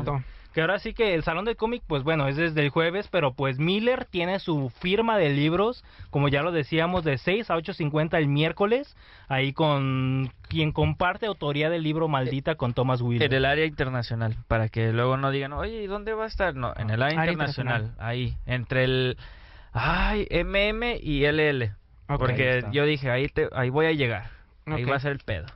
[0.03, 0.24] ¿no?
[0.56, 3.34] Que ahora sí que el Salón del Cómic, pues bueno, es desde el jueves, pero
[3.34, 8.18] pues Miller tiene su firma de libros, como ya lo decíamos, de 6 a 8.50
[8.18, 8.95] el miércoles,
[9.28, 13.30] ahí con quien comparte autoría del libro Maldita con Thomas Wheeler.
[13.30, 16.56] En el área internacional, para que luego no digan, oye, ¿y dónde va a estar?
[16.56, 18.10] No, en el área, internacional, internacional.
[18.10, 19.18] ahí, entre el,
[19.74, 21.76] ay, MM y LL.
[22.08, 22.18] Ok.
[22.18, 24.30] porque yo dije, ahí, te, ahí voy a llegar,
[24.68, 25.47] ahí va a ser el pedo.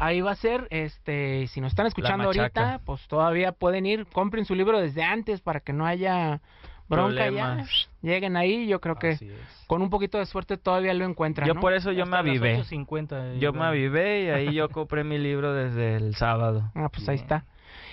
[0.00, 4.46] Ahí va a ser, este, si nos están escuchando ahorita, pues todavía pueden ir, compren
[4.46, 6.40] su libro desde antes para que no haya
[6.88, 7.64] bronca ya.
[8.00, 9.18] Lleguen ahí, yo creo que
[9.66, 11.46] con un poquito de suerte todavía lo encuentran.
[11.46, 11.60] Yo ¿no?
[11.60, 12.58] por eso yo me Hasta avivé.
[12.58, 16.72] 8.50, Yo me avivé y ahí yo compré mi libro desde el sábado.
[16.74, 17.44] Ah, pues ahí está.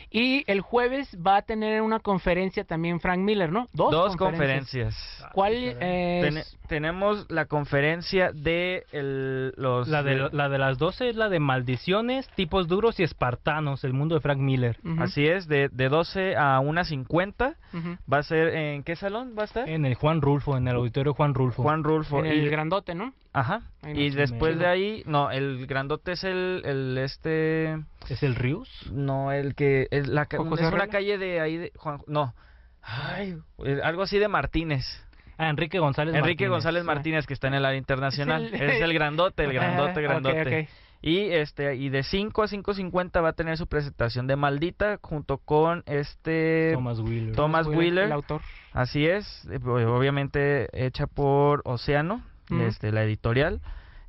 [0.10, 3.68] Y el jueves va a tener una conferencia también Frank Miller, ¿no?
[3.74, 4.96] Dos, Dos conferencias.
[5.34, 5.78] ¿Cuál es?
[5.80, 9.88] Ten- tenemos la conferencia de el- los...
[9.90, 13.94] La de, la de las 12 es la de Maldiciones, Tipos Duros y Espartanos, el
[13.94, 14.78] mundo de Frank Miller.
[15.00, 17.56] Así es, de, de 12 a 1.50.
[17.74, 17.98] Ujú.
[18.12, 19.68] ¿Va a ser en qué salón va a estar?
[19.70, 21.64] En el Juan Rulfo, en el auditorio Juan Rulfo.
[21.64, 22.20] Juan Rulfo.
[22.20, 23.14] En el Y- grandote, ¿no?
[23.38, 23.62] Ajá.
[23.94, 27.74] Y después de ahí, no, el grandote es el, el este...
[28.10, 28.90] ¿Es el Rius?
[28.92, 32.02] No, el que es la ca- ¿O José es una calle de ahí de Juan,
[32.08, 32.34] no.
[32.82, 33.38] Ay,
[33.84, 34.86] algo así de Martínez.
[35.38, 36.50] Ah, Enrique González Enrique Martínez.
[36.50, 38.46] González Martínez que está en el área internacional.
[38.48, 40.62] Es Es el- el, grandote, el grandote, Ah, grandote.
[40.64, 40.70] ok.
[41.04, 45.38] Y este y de 5 a 5.50 va a tener su presentación de Maldita junto
[45.38, 47.36] con este Thomas Wheeler.
[47.36, 48.06] Thomas Wheeler.
[48.06, 48.42] El autor.
[48.74, 52.62] Así es, eh, obviamente hecha por Océano, Ujú.
[52.62, 53.62] este la editorial.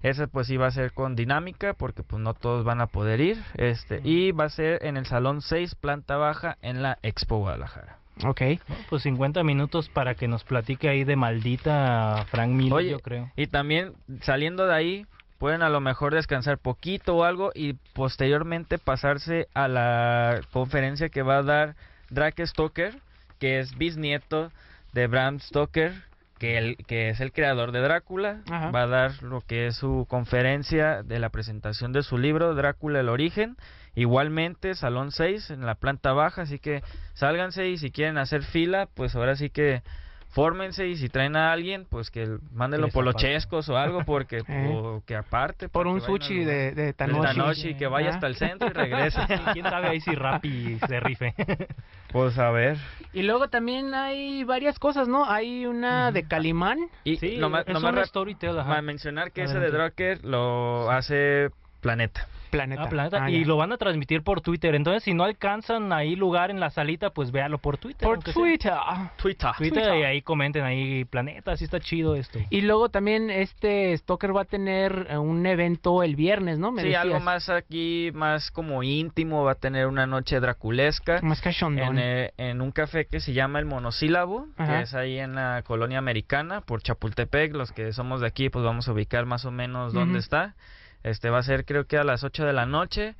[0.03, 3.43] Esa pues iba a ser con dinámica porque pues no todos van a poder ir,
[3.55, 7.99] este y va a ser en el salón 6 planta baja en la Expo Guadalajara.
[8.24, 8.43] Ok.
[8.89, 13.30] Pues 50 minutos para que nos platique ahí de maldita Frank Miller, Oye, yo creo.
[13.36, 15.07] Y también saliendo de ahí
[15.39, 21.22] pueden a lo mejor descansar poquito o algo y posteriormente pasarse a la conferencia que
[21.22, 21.76] va a dar
[22.11, 23.01] Drake Stoker,
[23.39, 24.51] que es bisnieto
[24.93, 25.93] de Bram Stoker,
[26.39, 28.43] que, el, que es el creador de Drácula.
[28.51, 28.70] Ajá.
[28.70, 33.01] Va a dar lo que es su conferencia de la presentación de su libro Drácula
[33.01, 33.57] el origen.
[33.95, 36.82] Igualmente, Salón 6 en la planta baja, así que
[37.14, 39.82] sálganse y si quieren hacer fila, pues ahora sí que
[40.31, 44.39] fórmense y si traen a alguien, pues que mándenlo por los chescos o algo, porque
[44.49, 44.70] Eh.
[44.72, 45.68] o que aparte.
[45.68, 47.22] Por un al sushi de, de Tanoshi.
[47.22, 48.14] Tanoshi, que vaya Ah.
[48.14, 49.20] hasta el centro y regrese.
[49.53, 51.35] ¿Quién sabe ahí si Rappi se rife?
[52.12, 52.79] pues a ver.
[53.12, 55.24] Y luego también hay varias cosas, ¿no?
[55.29, 56.79] Hay una de Calimán.
[57.05, 58.68] Y Sí, nomás, es nomás una rap- storytell, ajá.
[58.68, 60.05] ma- mencionar que ese de Adelante.
[60.14, 61.51] Drucker lo hace
[61.81, 62.26] Planeta.
[62.51, 62.82] Planeta.
[62.84, 63.24] Ah, Planeta.
[63.24, 63.46] Ah, y ya.
[63.46, 64.74] lo van a transmitir por Twitter.
[64.74, 68.07] Entonces, si no alcanzan ahí lugar en la salita, pues véalo por Twitter.
[68.09, 68.18] Por.
[68.22, 68.72] Twitter.
[69.16, 69.51] Twitter.
[69.59, 72.38] Twitter y ahí comenten ahí, Planeta, sí está chido esto.
[72.51, 76.72] Y luego también este Stoker va a tener eh, un evento el viernes, ¿no?
[76.72, 77.03] Me Sí, decías.
[77.05, 81.20] algo más aquí, más como íntimo, va a tener una noche draculesca.
[81.22, 81.99] Más cachondón.
[81.99, 84.78] En, eh, en un café que se llama El Monosílabo, Ajá.
[84.78, 87.55] que es ahí en la colonia americana, por Chapultepec.
[87.55, 90.55] Los que somos de aquí, pues vamos a ubicar más o menos dónde está.
[91.03, 93.14] Este va a ser creo que a las 8 de la noche.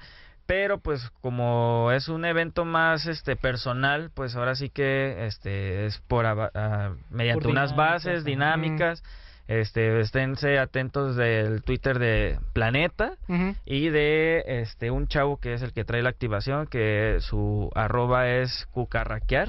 [0.47, 5.99] Pero pues como es un evento más este personal, pues ahora sí que este es
[6.09, 9.03] por ah, mediante Por unas dinámicas, bases dinámicas.
[9.47, 13.16] Este, esténse atentos del Twitter de Planeta
[13.64, 18.29] y de este un chavo que es el que trae la activación que su arroba
[18.29, 19.49] es cucarraquear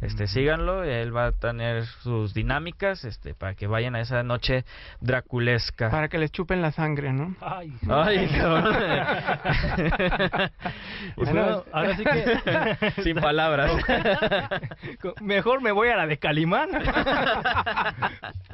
[0.00, 4.64] este síganlo él va a tener sus dinámicas este para que vayan a esa noche
[5.00, 7.34] draculesca Para que les chupen la sangre, ¿no?
[7.40, 8.76] Ay, Ay, cabrón.
[11.16, 13.02] Bueno, ahora sí que...
[13.02, 13.72] sin palabras
[15.20, 16.68] Mejor me voy a la de Calimán.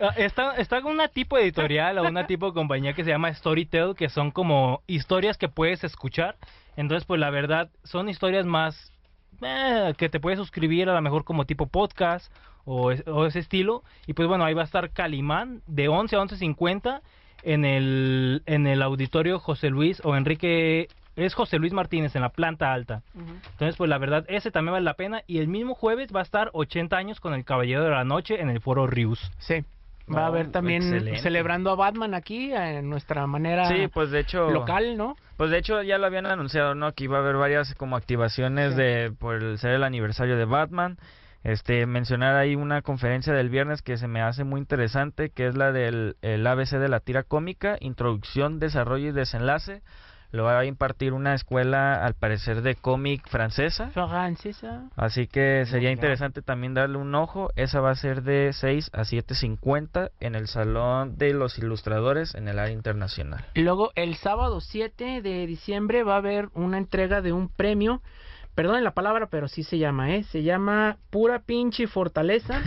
[0.01, 3.33] Ah, está, está con una tipo editorial o una tipo de compañía que se llama
[3.33, 6.37] Storytel, que son como historias que puedes escuchar.
[6.77, 8.93] Entonces, pues la verdad, son historias más
[9.45, 12.33] eh, que te puedes suscribir a lo mejor como tipo podcast
[12.65, 13.83] o, es- o ese estilo.
[14.07, 17.01] Y pues bueno, ahí va a estar Calimán de 11 a 11.50
[17.45, 20.89] en el, en el auditorio José Luis o Enrique...
[21.15, 23.03] Es José Luis Martínez en la planta alta.
[23.15, 25.23] Entonces, pues la verdad, ese también vale la pena.
[25.27, 28.41] Y el mismo jueves va a estar 80 años con el Caballero de la Noche
[28.41, 29.31] en el Foro Rius.
[29.39, 29.63] Sí.
[30.15, 31.19] Va a haber también excelente.
[31.21, 35.17] celebrando a Batman aquí en nuestra manera sí pues de hecho local, ¿no?
[35.37, 36.93] Pues de hecho ya lo habían anunciado, ¿no?
[36.93, 40.99] Que iba a haber varias como activaciones de por el ser el aniversario de Batman.
[41.45, 45.57] Este mencionar ahí una conferencia del viernes que se me hace muy interesante, que es
[45.57, 49.83] la del el ABC de la tira cómica, introducción, desarrollo y desenlace.
[50.33, 53.91] Lo va a impartir una escuela, al parecer, de cómic francesa.
[53.91, 54.89] Francesa.
[54.97, 57.51] Así que sería interesante también darle un ojo.
[57.55, 62.49] Esa va a ser de 6 a 7.50 en el Salón de los Ilustradores en
[62.49, 63.45] el área internacional.
[63.55, 68.03] Luego el sábado 7 de diciembre va a haber una entrega de un premio.
[68.55, 70.25] Perdonen la palabra, pero sí se llama, ¿eh?
[70.25, 72.61] Se llama Pura Pinche Fortaleza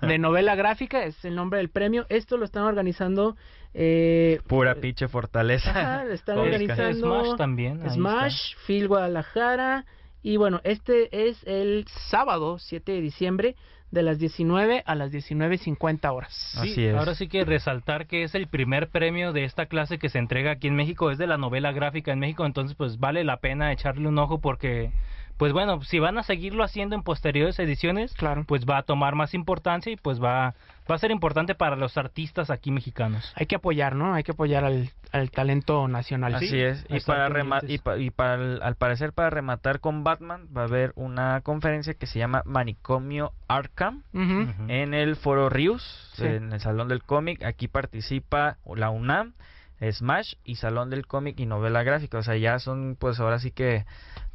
[0.00, 2.06] de novela gráfica, es el nombre del premio.
[2.08, 3.36] Esto lo están organizando
[3.74, 5.70] eh, Pura pinche fortaleza.
[5.70, 6.54] Ajá, lo están Oscar.
[6.54, 9.84] organizando Smash también, ahí Smash, Phil Guadalajara.
[10.22, 13.56] Y bueno, este es el sábado 7 de diciembre
[13.90, 16.32] de las 19 a las 19.50 horas.
[16.62, 20.18] Sí, ahora sí que resaltar que es el primer premio de esta clase que se
[20.18, 23.36] entrega aquí en México, es de la novela gráfica en México, entonces pues vale la
[23.36, 24.90] pena echarle un ojo porque
[25.38, 28.44] pues bueno, si van a seguirlo haciendo en posteriores ediciones, claro.
[28.46, 30.54] pues va a tomar más importancia y pues va,
[30.90, 33.32] va a ser importante para los artistas aquí mexicanos.
[33.36, 34.14] Hay que apoyar, ¿no?
[34.14, 36.34] Hay que apoyar al, al talento nacional.
[36.36, 36.84] Así es.
[36.88, 37.28] Y para,
[37.66, 41.40] y, pa y para el, al parecer para rematar con Batman va a haber una
[41.42, 44.70] conferencia que se llama Manicomio Arkham Uh -huh.
[44.70, 45.82] en el Foro Rius,
[46.14, 46.24] Sí.
[46.24, 47.44] en el Salón del Cómic.
[47.44, 49.34] Aquí participa la UNAM,
[49.80, 52.18] Smash y Salón del Cómic y Novela Gráfica.
[52.18, 53.84] O sea, ya son pues ahora sí que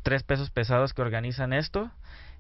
[0.04, 1.92] tres pesos pesados que organizan esto.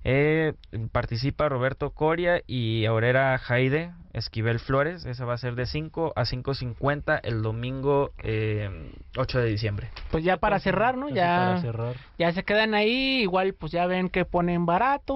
[0.03, 0.53] Eh,
[0.91, 5.05] participa Roberto Coria y Aurera Jaide Esquivel Flores.
[5.05, 9.89] Esa va a ser de 5 a 5.50 el domingo eh, 8 de diciembre.
[10.09, 11.07] Pues ya para cerrar, ¿no?
[11.09, 11.95] Ya, para cerrar.
[12.17, 15.13] ya se quedan ahí, igual pues ya ven que ponen barato,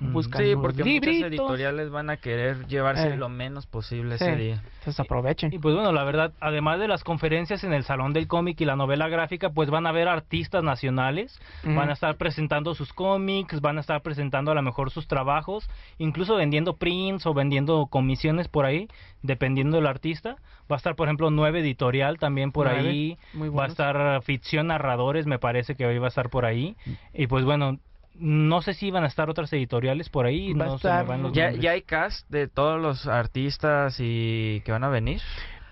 [0.00, 1.28] buscan Sí, porque muchas libritos.
[1.30, 3.16] editoriales van a querer llevarse Eh.
[3.16, 4.24] lo menos posible Sí.
[4.24, 4.62] ese día.
[4.80, 5.50] Entonces aprovechen.
[5.54, 8.64] Y pues bueno, la verdad, además de las conferencias en el Salón del Cómic y
[8.66, 13.60] la novela gráfica, pues van a ver artistas nacionales, van a estar presentando sus cómics,
[13.62, 15.68] van a estar presentando a lo mejor sus trabajos,
[15.98, 18.88] incluso vendiendo prints o vendiendo comisiones por ahí,
[19.22, 20.36] dependiendo del artista.
[20.70, 23.18] Va a estar, por ejemplo, Nueve Editorial también por Nueve, ahí.
[23.34, 26.76] muy va a estar Ficción Narradores, me parece que hoy va a estar por ahí.
[27.12, 27.78] Y pues bueno,
[28.16, 30.52] no sé si van a estar otras editoriales por ahí.
[30.54, 31.62] Va a no se me estar- van los ¿Ya, nombres.
[31.62, 35.20] ¿Ya hay cast de todos los artistas y que van a venir?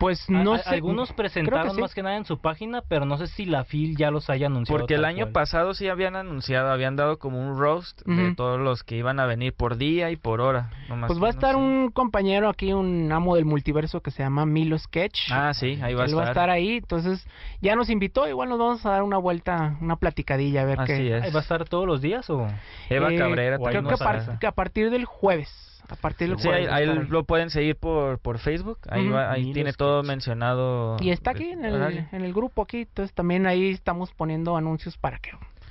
[0.03, 0.71] Pues A- no a- sé.
[0.71, 4.11] Algunos presentaron más que nada en su página, pero no sé si la FIL ya
[4.11, 4.81] los haya anunciado.
[4.81, 5.33] Porque el año cual.
[5.33, 8.35] pasado sí habían anunciado, habían dado como un roast de Ujú.
[8.35, 10.71] todos los que iban a venir por día y por hora.
[10.89, 11.57] nomás Pues va a no estar sé.
[11.57, 15.31] un compañero aquí, un amo del multiverso que se llama Milo Sketch.
[15.31, 16.19] Ah, sí, ahí va a Él estar.
[16.19, 17.25] va a estar ahí, entonces
[17.61, 20.93] ya nos invitó, igual nos vamos a dar una vuelta, una platicadilla a ver Así
[20.95, 21.19] qué.
[21.19, 21.33] es.
[21.35, 22.49] ¿Va a estar todos los días o...?
[22.91, 25.49] Eva Eh, Cabrera Creo que, a a que a partir del jueves.
[25.93, 28.79] A partir del Sí, ahí, lo pueden seguir por, por Facebook.
[28.89, 30.97] Ahí, va- tiene todo mencionado.
[31.01, 34.97] Y está aquí en el, en el grupo aquí, entonces también ahí estamos poniendo anuncios
[34.97, 35.31] para que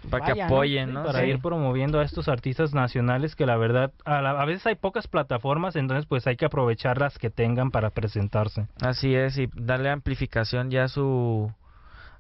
[0.10, 1.04] Para que apoyen, ¿no?
[1.04, 1.26] Para Sí.
[1.26, 5.08] ir promoviendo a estos artistas nacionales que la verdad, a, la- a veces hay pocas
[5.08, 8.68] plataformas, entonces pues hay que aprovechar las que tengan para presentarse.
[8.82, 11.52] Así es, y darle amplificación ya a su.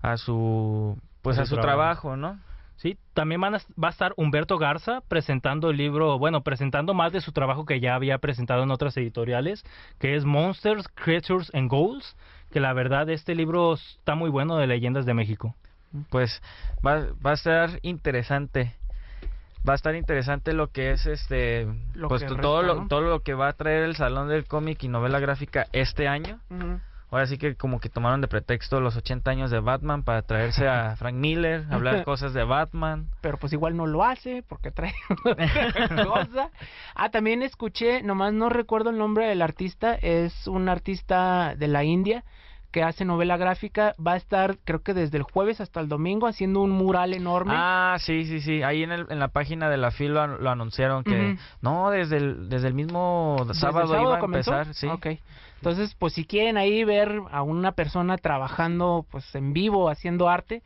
[0.01, 0.97] a su.
[1.21, 2.01] pues A a su su trabajo.
[2.13, 2.39] trabajo, ¿no?
[2.81, 7.13] Sí, también van a- va a estar Humberto Garza presentando el libro, bueno, presentando más
[7.13, 9.63] de su trabajo que ya había presentado en otras editoriales,
[9.99, 12.17] que es Monsters, Creatures and Goals,
[12.51, 15.55] que la verdad este libro está muy bueno de leyendas de México.
[16.09, 16.41] Pues
[16.85, 18.73] va, va a estar interesante.
[19.67, 22.75] Va a estar interesante lo que es este Lo pues que to- resta, todo lo
[22.75, 22.87] ¿no?
[22.87, 26.39] todo lo que va a traer el Salón del Cómic y Novela Gráfica este año.
[27.11, 30.67] Ahora sí que como que tomaron de pretexto los 80 años de Batman para traerse
[30.67, 33.07] a Frank Miller, hablar cosas de Batman.
[33.19, 34.93] Pero pues igual no lo hace porque trae
[36.05, 36.49] cosa.
[36.95, 41.83] Ah, también escuché, nomás no recuerdo el nombre del artista, es un artista de la
[41.83, 42.23] India
[42.71, 46.25] que hace novela gráfica, va a estar creo que desde el jueves hasta el domingo
[46.25, 47.53] haciendo un mural enorme.
[47.53, 48.63] Ah, sí, sí, sí.
[48.63, 51.89] Ahí en, el, en la página de la FIL lo, an- lo anunciaron que no,
[51.91, 54.53] desde el, desde el mismo ¿Desde el sábado, iba a comenzó?
[54.53, 54.87] empezar, sí.
[54.87, 55.07] Ok.
[55.61, 60.63] Entonces, pues si quieren ahí ver a una persona trabajando pues en vivo haciendo arte,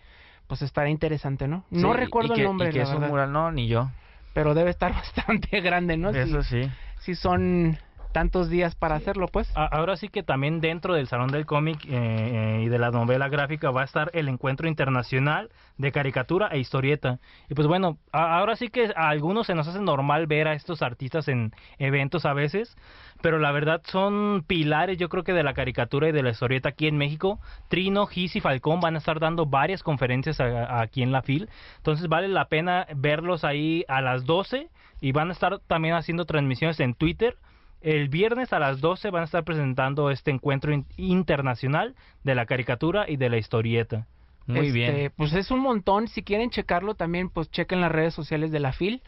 [0.48, 1.66] pues estará interesante, ¿no?
[1.70, 3.90] No recuerdo que, el nombre, y que la es un verdad, mural, no, ni yo.
[4.34, 6.12] pero debe estar bastante grande, ¿no?
[6.12, 6.72] Eso si, sí.
[7.00, 7.78] si son
[8.16, 9.52] tantos días para hacerlo, pues.
[9.56, 13.28] Ahora sí que también dentro del Salón del Cómic eh, eh, y de la novela
[13.28, 17.20] gráfica va a estar el Encuentro Internacional de Caricatura e Historieta.
[17.50, 20.82] Y pues bueno, ahora sí que a algunos se nos hace normal ver a estos
[20.82, 22.78] artistas en eventos a veces,
[23.22, 26.70] pero la verdad son pilares yo creo que de la caricatura y de la historieta
[26.70, 27.42] aquí en México.
[27.68, 31.22] Trino, Gis y Falcón van a estar dando varias conferencias a- a- aquí en la
[31.22, 31.50] FIL.
[31.80, 34.70] Entonces vale la pena verlos ahí a las 12
[35.02, 37.36] y van a estar también haciendo transmisiones en Twitter.
[37.86, 42.46] El viernes a las 12 van a estar presentando este encuentro in- internacional de la
[42.48, 44.08] caricatura y de la historieta.
[44.48, 45.12] Muy Este, bien.
[45.16, 46.08] Pues es un montón.
[46.08, 49.02] Si quieren checarlo también, pues chequen las redes sociales de la FIL.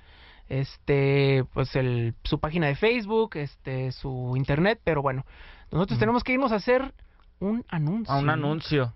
[0.50, 4.80] Este, pues el, su página de Facebook, este, su internet.
[4.84, 5.26] Pero bueno,
[5.72, 6.94] nosotros tenemos que irnos a hacer
[7.40, 8.14] un anuncio.
[8.14, 8.94] A un anuncio.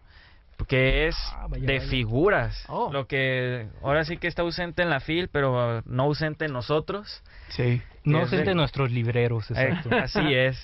[0.68, 1.90] Que es Ah, vaya, de vaya.
[1.90, 2.64] figuras.
[2.68, 2.92] Oh.
[2.92, 7.22] Lo que ahora sí que está ausente en la FIL, pero no ausente en nosotros.
[7.50, 7.82] Sí.
[8.04, 9.90] No de- de nuestros libreros, Eh, exacto.
[10.04, 10.58] así es.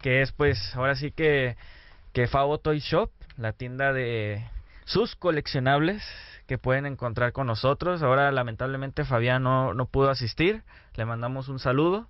[0.00, 1.56] Que es pues ahora sí que,
[2.12, 4.44] que Favo Toy Shop, la tienda de
[4.84, 6.02] sus coleccionables
[6.46, 8.02] que pueden encontrar con nosotros.
[8.02, 10.62] Ahora lamentablemente Fabián no, no pudo asistir.
[10.94, 12.06] Le mandamos un saludo.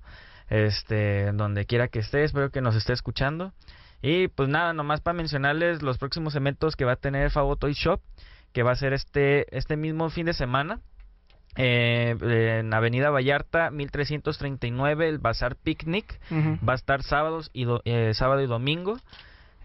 [0.48, 3.52] Este, donde quiera que esté, espero que nos esté escuchando.
[4.08, 7.72] Y pues nada, nomás para mencionarles los próximos eventos que va a tener Favo Toy
[7.72, 8.00] Shop,
[8.52, 10.78] que va a ser este, este mismo fin de semana.
[11.56, 12.14] Eh,
[12.60, 16.20] en Avenida Vallarta 1339 el Bazar Picnic
[16.68, 18.98] va a estar sábados y do- eh, sábado y domingo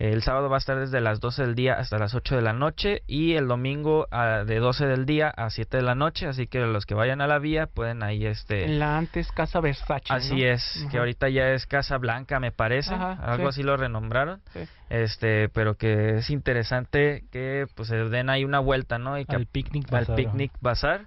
[0.10, 2.54] el sábado va a estar desde las 12 del día hasta las 8 de la
[2.54, 6.48] noche y el domingo ah, de 12 del día a 7 de la noche así
[6.48, 10.06] que los que vayan a la vía pueden ahí este la antes Casa Versace.
[10.10, 10.46] Así ¿no?
[10.46, 13.50] es, que ahorita ya es Casa Blanca, me parece, Ajá, algo sí.
[13.50, 14.42] así lo renombraron.
[14.54, 14.62] Sí.
[14.90, 19.18] Este, pero que es interesante que pues se den ahí una vuelta, ¿no?
[19.18, 21.02] Y que Al Picnic al Bazaar, Picnic Bazar.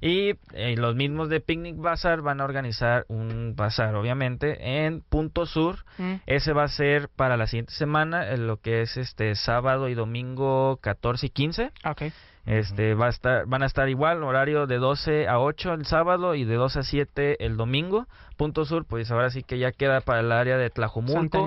[0.00, 5.44] Y eh, los mismos de Picnic Bazar van a organizar un bazar, obviamente, en Punto
[5.46, 5.84] Sur.
[5.98, 6.14] Mm.
[6.26, 9.94] Ese va a ser para la siguiente semana, en lo que es este sábado y
[9.94, 11.72] domingo 14 y 15.
[11.84, 12.02] Ok.
[12.50, 16.34] Este va a estar van a estar igual horario de 12 a 8 el sábado
[16.34, 18.08] y de 12 a 7 el domingo.
[18.36, 21.46] Punto Sur, pues ahora sí que ya queda para el área de Tlajomulco.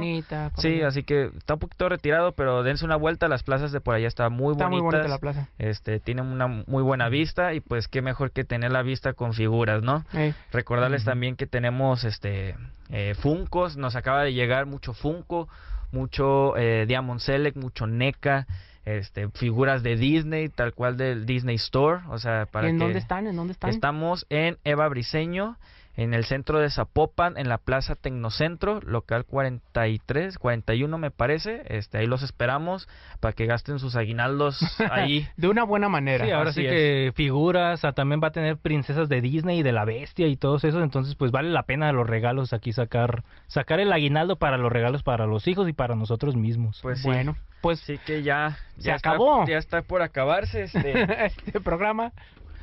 [0.57, 3.95] Sí, así que está un poquito retirado, pero dense una vuelta, las plazas de por
[3.95, 5.01] allá están muy Está muy bonitas.
[5.01, 5.49] bonita la plaza.
[5.57, 9.33] Este, tienen una muy buena vista y pues qué mejor que tener la vista con
[9.33, 10.05] figuras, ¿no?
[10.53, 12.55] Recordarles también que tenemos este
[12.89, 15.49] eh, Funcos, nos acaba de llegar mucho Funko,
[15.93, 18.47] mucho eh, Diamond Select, mucho NECA,
[18.85, 22.83] este, figuras de Disney, tal cual del Disney Store, o sea, para ¿Y en que
[22.83, 23.27] dónde están?
[23.27, 23.69] ¿En dónde están?
[23.69, 25.57] Estamos en Eva Briseño,
[25.95, 31.61] en el centro de Zapopan, en la Plaza Tecnocentro, local 43, 41 me parece.
[31.67, 32.87] Este, ahí los esperamos
[33.19, 34.59] para que gasten sus aguinaldos
[34.91, 35.27] ahí.
[35.37, 36.25] de una buena manera.
[36.25, 36.71] Sí, ahora Así sí es.
[36.71, 40.35] que figuras, ah, también va a tener princesas de Disney y de la bestia y
[40.35, 44.57] todos esos, entonces pues vale la pena los regalos aquí sacar sacar el aguinaldo para
[44.57, 46.79] los regalos para los hijos y para nosotros mismos.
[46.81, 47.07] Pues sí.
[47.07, 49.45] Bueno, pues Sí que ya, Se está- acabó.
[49.47, 51.25] ya está por acabarse este.
[51.25, 52.11] este programa.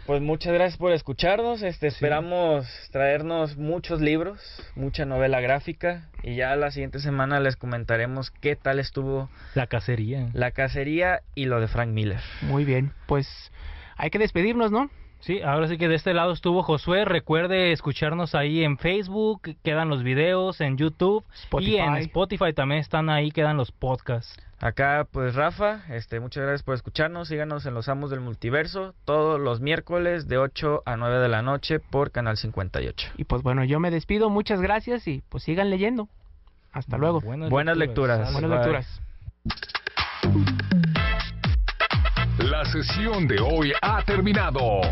[0.07, 1.63] Pues muchas gracias por escucharnos.
[1.63, 4.41] Este, esperamos traernos muchos libros,
[4.75, 10.29] mucha novela gráfica y ya la siguiente semana les comentaremos qué tal estuvo La cacería.
[10.33, 12.21] la cacería y lo de Frank Miller.
[12.43, 13.53] Muy bien, pues
[13.97, 14.91] hay que despedirnos, ¿no?
[15.21, 17.05] Sí, ahora sí que de este lado estuvo Josué.
[17.05, 21.25] Recuerde escucharnos ahí en Facebook, quedan los videos, en YouTube
[21.61, 22.07] y en Spotify.
[22.07, 24.35] Spotify también están ahí, quedan los podcasts.
[24.63, 27.29] Acá pues Rafa, este muchas gracias por escucarnos.
[27.29, 31.41] Síganos en Los Amos del Multiverso todos los miércoles de 8 a 9 de la
[31.41, 33.13] noche por Canal 58.
[33.17, 36.11] Y pues bueno, yo me despido, muchas gracias y pues sigan leyendo.
[36.73, 37.21] Hasta luego.
[37.21, 38.33] Buenas lecturas.
[38.33, 38.59] Buenas Bye.
[38.59, 39.01] lecturas.
[42.39, 44.83] La sesión de hoy ha terminado.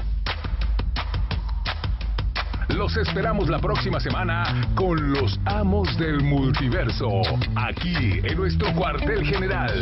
[2.68, 4.44] Los esperamos la próxima semana
[4.74, 7.08] con los amos del multiverso,
[7.56, 9.72] aquí en nuestro cuartel general.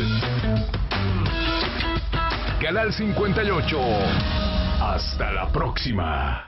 [2.61, 3.79] Canal 58.
[4.81, 6.46] Hasta la próxima.